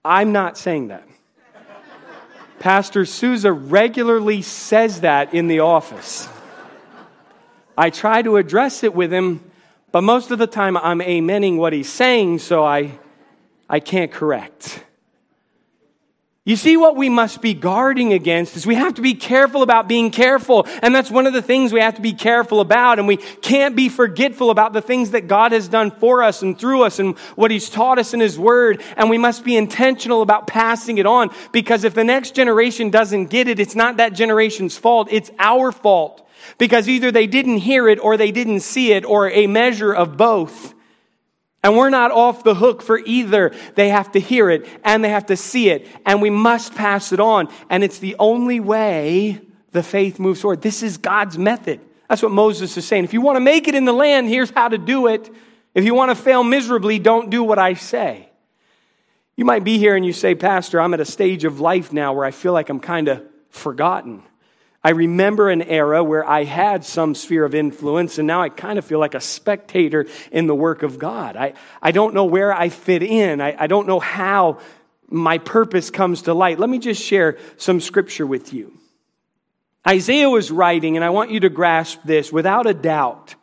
I'm 0.04 0.32
not 0.32 0.56
saying 0.56 0.88
that. 0.88 1.06
Pastor 2.58 3.04
Souza 3.04 3.52
regularly 3.52 4.42
says 4.42 5.02
that 5.02 5.32
in 5.32 5.46
the 5.46 5.60
office. 5.60 6.28
I 7.76 7.90
try 7.90 8.22
to 8.22 8.36
address 8.36 8.82
it 8.82 8.92
with 8.94 9.12
him, 9.12 9.40
but 9.92 10.02
most 10.02 10.32
of 10.32 10.38
the 10.38 10.48
time 10.48 10.76
I'm 10.76 10.98
amening 10.98 11.56
what 11.56 11.72
he's 11.72 11.88
saying, 11.88 12.40
so 12.40 12.64
I, 12.64 12.98
I 13.68 13.78
can't 13.78 14.10
correct. 14.10 14.84
You 16.48 16.56
see, 16.56 16.78
what 16.78 16.96
we 16.96 17.10
must 17.10 17.42
be 17.42 17.52
guarding 17.52 18.14
against 18.14 18.56
is 18.56 18.66
we 18.66 18.74
have 18.74 18.94
to 18.94 19.02
be 19.02 19.12
careful 19.12 19.62
about 19.62 19.86
being 19.86 20.10
careful. 20.10 20.66
And 20.80 20.94
that's 20.94 21.10
one 21.10 21.26
of 21.26 21.34
the 21.34 21.42
things 21.42 21.74
we 21.74 21.80
have 21.80 21.96
to 21.96 22.00
be 22.00 22.14
careful 22.14 22.60
about. 22.60 22.98
And 22.98 23.06
we 23.06 23.18
can't 23.18 23.76
be 23.76 23.90
forgetful 23.90 24.48
about 24.48 24.72
the 24.72 24.80
things 24.80 25.10
that 25.10 25.28
God 25.28 25.52
has 25.52 25.68
done 25.68 25.90
for 25.90 26.22
us 26.22 26.40
and 26.40 26.58
through 26.58 26.84
us 26.84 27.00
and 27.00 27.18
what 27.36 27.50
He's 27.50 27.68
taught 27.68 27.98
us 27.98 28.14
in 28.14 28.20
His 28.20 28.38
Word. 28.38 28.82
And 28.96 29.10
we 29.10 29.18
must 29.18 29.44
be 29.44 29.58
intentional 29.58 30.22
about 30.22 30.46
passing 30.46 30.96
it 30.96 31.04
on 31.04 31.28
because 31.52 31.84
if 31.84 31.92
the 31.92 32.02
next 32.02 32.34
generation 32.34 32.88
doesn't 32.88 33.26
get 33.26 33.46
it, 33.46 33.60
it's 33.60 33.76
not 33.76 33.98
that 33.98 34.14
generation's 34.14 34.74
fault. 34.78 35.08
It's 35.10 35.30
our 35.38 35.70
fault 35.70 36.26
because 36.56 36.88
either 36.88 37.12
they 37.12 37.26
didn't 37.26 37.58
hear 37.58 37.90
it 37.90 37.98
or 37.98 38.16
they 38.16 38.32
didn't 38.32 38.60
see 38.60 38.92
it 38.92 39.04
or 39.04 39.28
a 39.28 39.46
measure 39.46 39.92
of 39.92 40.16
both. 40.16 40.72
And 41.62 41.76
we're 41.76 41.90
not 41.90 42.12
off 42.12 42.44
the 42.44 42.54
hook 42.54 42.82
for 42.82 42.98
either. 42.98 43.52
They 43.74 43.88
have 43.88 44.12
to 44.12 44.20
hear 44.20 44.48
it 44.48 44.66
and 44.84 45.02
they 45.02 45.08
have 45.08 45.26
to 45.26 45.36
see 45.36 45.70
it, 45.70 45.86
and 46.06 46.22
we 46.22 46.30
must 46.30 46.74
pass 46.74 47.12
it 47.12 47.20
on. 47.20 47.48
And 47.68 47.82
it's 47.82 47.98
the 47.98 48.16
only 48.18 48.60
way 48.60 49.40
the 49.72 49.82
faith 49.82 50.18
moves 50.18 50.40
forward. 50.40 50.62
This 50.62 50.82
is 50.82 50.98
God's 50.98 51.36
method. 51.36 51.80
That's 52.08 52.22
what 52.22 52.32
Moses 52.32 52.76
is 52.76 52.86
saying. 52.86 53.04
If 53.04 53.12
you 53.12 53.20
want 53.20 53.36
to 53.36 53.40
make 53.40 53.68
it 53.68 53.74
in 53.74 53.84
the 53.84 53.92
land, 53.92 54.28
here's 54.28 54.50
how 54.50 54.68
to 54.68 54.78
do 54.78 55.08
it. 55.08 55.30
If 55.74 55.84
you 55.84 55.94
want 55.94 56.10
to 56.10 56.14
fail 56.14 56.42
miserably, 56.42 56.98
don't 56.98 57.28
do 57.28 57.42
what 57.42 57.58
I 57.58 57.74
say. 57.74 58.28
You 59.36 59.44
might 59.44 59.62
be 59.62 59.78
here 59.78 59.94
and 59.94 60.04
you 60.04 60.12
say, 60.12 60.34
Pastor, 60.34 60.80
I'm 60.80 60.94
at 60.94 61.00
a 61.00 61.04
stage 61.04 61.44
of 61.44 61.60
life 61.60 61.92
now 61.92 62.12
where 62.12 62.24
I 62.24 62.30
feel 62.30 62.52
like 62.52 62.70
I'm 62.70 62.80
kind 62.80 63.08
of 63.08 63.22
forgotten. 63.50 64.22
I 64.82 64.90
remember 64.90 65.50
an 65.50 65.62
era 65.62 66.04
where 66.04 66.26
I 66.26 66.44
had 66.44 66.84
some 66.84 67.14
sphere 67.14 67.44
of 67.44 67.54
influence, 67.54 68.18
and 68.18 68.26
now 68.26 68.40
I 68.42 68.48
kind 68.48 68.78
of 68.78 68.84
feel 68.84 69.00
like 69.00 69.14
a 69.14 69.20
spectator 69.20 70.06
in 70.30 70.46
the 70.46 70.54
work 70.54 70.82
of 70.82 70.98
God. 70.98 71.36
I, 71.36 71.54
I 71.82 71.90
don't 71.90 72.14
know 72.14 72.24
where 72.24 72.52
I 72.52 72.68
fit 72.68 73.02
in, 73.02 73.40
I, 73.40 73.56
I 73.58 73.66
don't 73.66 73.88
know 73.88 73.98
how 74.00 74.60
my 75.10 75.38
purpose 75.38 75.90
comes 75.90 76.22
to 76.22 76.34
light. 76.34 76.58
Let 76.58 76.70
me 76.70 76.78
just 76.78 77.02
share 77.02 77.38
some 77.56 77.80
scripture 77.80 78.26
with 78.26 78.52
you. 78.52 78.72
Isaiah 79.86 80.30
was 80.30 80.50
writing, 80.50 80.96
and 80.96 81.04
I 81.04 81.10
want 81.10 81.30
you 81.30 81.40
to 81.40 81.48
grasp 81.48 82.00
this 82.04 82.30
without 82.32 82.66
a 82.66 82.74
doubt. 82.74 83.34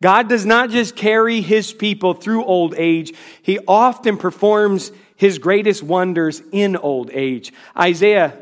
God 0.00 0.28
does 0.28 0.46
not 0.46 0.70
just 0.70 0.94
carry 0.94 1.40
his 1.40 1.72
people 1.72 2.14
through 2.14 2.44
old 2.44 2.74
age, 2.76 3.14
he 3.42 3.58
often 3.66 4.16
performs 4.16 4.92
his 5.16 5.38
greatest 5.38 5.82
wonders 5.82 6.40
in 6.52 6.76
old 6.76 7.10
age. 7.12 7.52
Isaiah 7.76 8.38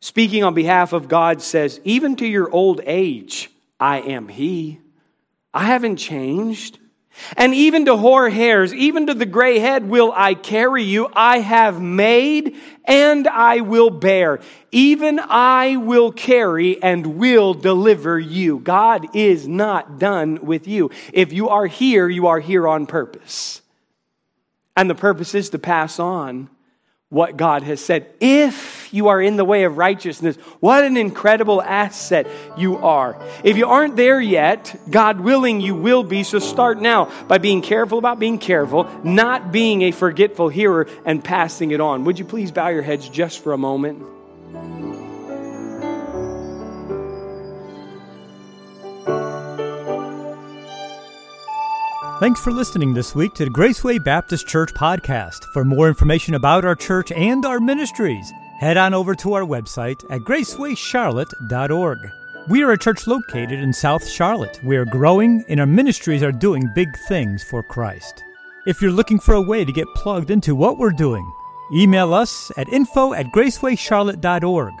speaking 0.00 0.44
on 0.44 0.54
behalf 0.54 0.92
of 0.92 1.08
God, 1.08 1.42
says, 1.42 1.80
Even 1.84 2.16
to 2.16 2.26
your 2.26 2.50
old 2.50 2.80
age, 2.84 3.50
I 3.78 4.00
am 4.00 4.28
He. 4.28 4.80
I 5.52 5.64
haven't 5.64 5.96
changed. 5.96 6.78
And 7.36 7.54
even 7.54 7.84
to 7.86 7.96
hoar 7.96 8.30
hairs, 8.30 8.72
even 8.72 9.08
to 9.08 9.14
the 9.14 9.26
gray 9.26 9.58
head, 9.58 9.88
will 9.88 10.12
I 10.14 10.34
carry 10.34 10.84
you. 10.84 11.08
I 11.14 11.40
have 11.40 11.80
made 11.80 12.56
and 12.84 13.26
I 13.28 13.60
will 13.60 13.90
bear. 13.90 14.40
Even 14.70 15.20
I 15.20 15.76
will 15.76 16.12
carry 16.12 16.82
and 16.82 17.18
will 17.18 17.52
deliver 17.52 18.18
you. 18.18 18.58
God 18.60 19.14
is 19.14 19.46
not 19.46 19.98
done 19.98 20.46
with 20.46 20.66
you. 20.66 20.90
If 21.12 21.32
you 21.32 21.48
are 21.48 21.66
here, 21.66 22.08
you 22.08 22.28
are 22.28 22.40
here 22.40 22.66
on 22.66 22.86
purpose. 22.86 23.60
And 24.76 24.88
the 24.88 24.94
purpose 24.94 25.34
is 25.34 25.50
to 25.50 25.58
pass 25.58 25.98
on 25.98 26.48
what 27.10 27.36
God 27.36 27.64
has 27.64 27.84
said. 27.84 28.14
If 28.20 28.79
you 28.92 29.08
are 29.08 29.20
in 29.20 29.36
the 29.36 29.44
way 29.44 29.64
of 29.64 29.76
righteousness, 29.76 30.36
what 30.60 30.84
an 30.84 30.96
incredible 30.96 31.62
asset 31.62 32.26
you 32.56 32.78
are. 32.78 33.20
If 33.44 33.56
you 33.56 33.66
aren't 33.66 33.96
there 33.96 34.20
yet, 34.20 34.74
God 34.90 35.20
willing, 35.20 35.60
you 35.60 35.74
will 35.74 36.02
be. 36.02 36.22
So 36.22 36.38
start 36.38 36.80
now 36.80 37.10
by 37.26 37.38
being 37.38 37.62
careful 37.62 37.98
about 37.98 38.18
being 38.18 38.38
careful, 38.38 38.88
not 39.04 39.52
being 39.52 39.82
a 39.82 39.90
forgetful 39.90 40.48
hearer 40.48 40.86
and 41.04 41.22
passing 41.22 41.70
it 41.70 41.80
on. 41.80 42.04
Would 42.04 42.18
you 42.18 42.24
please 42.24 42.50
bow 42.52 42.68
your 42.68 42.82
heads 42.82 43.08
just 43.08 43.42
for 43.42 43.52
a 43.52 43.58
moment? 43.58 44.02
Thanks 52.20 52.38
for 52.38 52.52
listening 52.52 52.92
this 52.92 53.14
week 53.14 53.32
to 53.36 53.46
the 53.46 53.50
Graceway 53.50 54.04
Baptist 54.04 54.46
Church 54.46 54.74
podcast. 54.74 55.42
For 55.54 55.64
more 55.64 55.88
information 55.88 56.34
about 56.34 56.66
our 56.66 56.74
church 56.74 57.10
and 57.12 57.46
our 57.46 57.60
ministries, 57.60 58.30
head 58.60 58.76
on 58.76 58.92
over 58.92 59.14
to 59.14 59.32
our 59.32 59.42
website 59.42 60.04
at 60.10 60.20
gracewayscharlotte.org. 60.20 61.98
We 62.46 62.62
are 62.62 62.72
a 62.72 62.78
church 62.78 63.06
located 63.06 63.58
in 63.58 63.72
South 63.72 64.06
Charlotte. 64.06 64.60
We 64.62 64.76
are 64.76 64.84
growing 64.84 65.42
and 65.48 65.60
our 65.60 65.66
ministries 65.66 66.22
are 66.22 66.30
doing 66.30 66.70
big 66.74 66.88
things 67.08 67.42
for 67.42 67.62
Christ. 67.62 68.22
If 68.66 68.82
you're 68.82 68.90
looking 68.90 69.18
for 69.18 69.34
a 69.34 69.40
way 69.40 69.64
to 69.64 69.72
get 69.72 69.86
plugged 69.94 70.30
into 70.30 70.54
what 70.54 70.76
we're 70.76 70.90
doing, 70.90 71.32
email 71.72 72.12
us 72.12 72.52
at 72.58 72.68
info 72.68 73.14
at 73.14 73.26
gracewayscharlotte.org. 73.26 74.74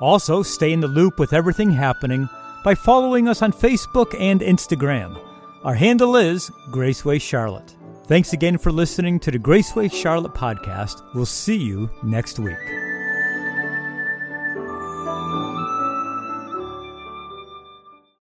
Also, 0.00 0.42
stay 0.42 0.72
in 0.72 0.80
the 0.80 0.88
loop 0.88 1.18
with 1.18 1.34
everything 1.34 1.70
happening 1.70 2.30
by 2.64 2.74
following 2.74 3.28
us 3.28 3.42
on 3.42 3.52
Facebook 3.52 4.18
and 4.18 4.40
Instagram. 4.40 5.20
Our 5.64 5.74
handle 5.74 6.16
is 6.16 6.50
Graceway 6.70 7.20
Charlotte. 7.20 7.74
Thanks 8.06 8.32
again 8.32 8.56
for 8.56 8.72
listening 8.72 9.20
to 9.20 9.30
the 9.30 9.38
Graceway 9.38 9.92
Charlotte 9.92 10.32
podcast. 10.32 11.02
We'll 11.14 11.26
see 11.26 11.56
you 11.56 11.90
next 12.02 12.38
week. 12.38 12.87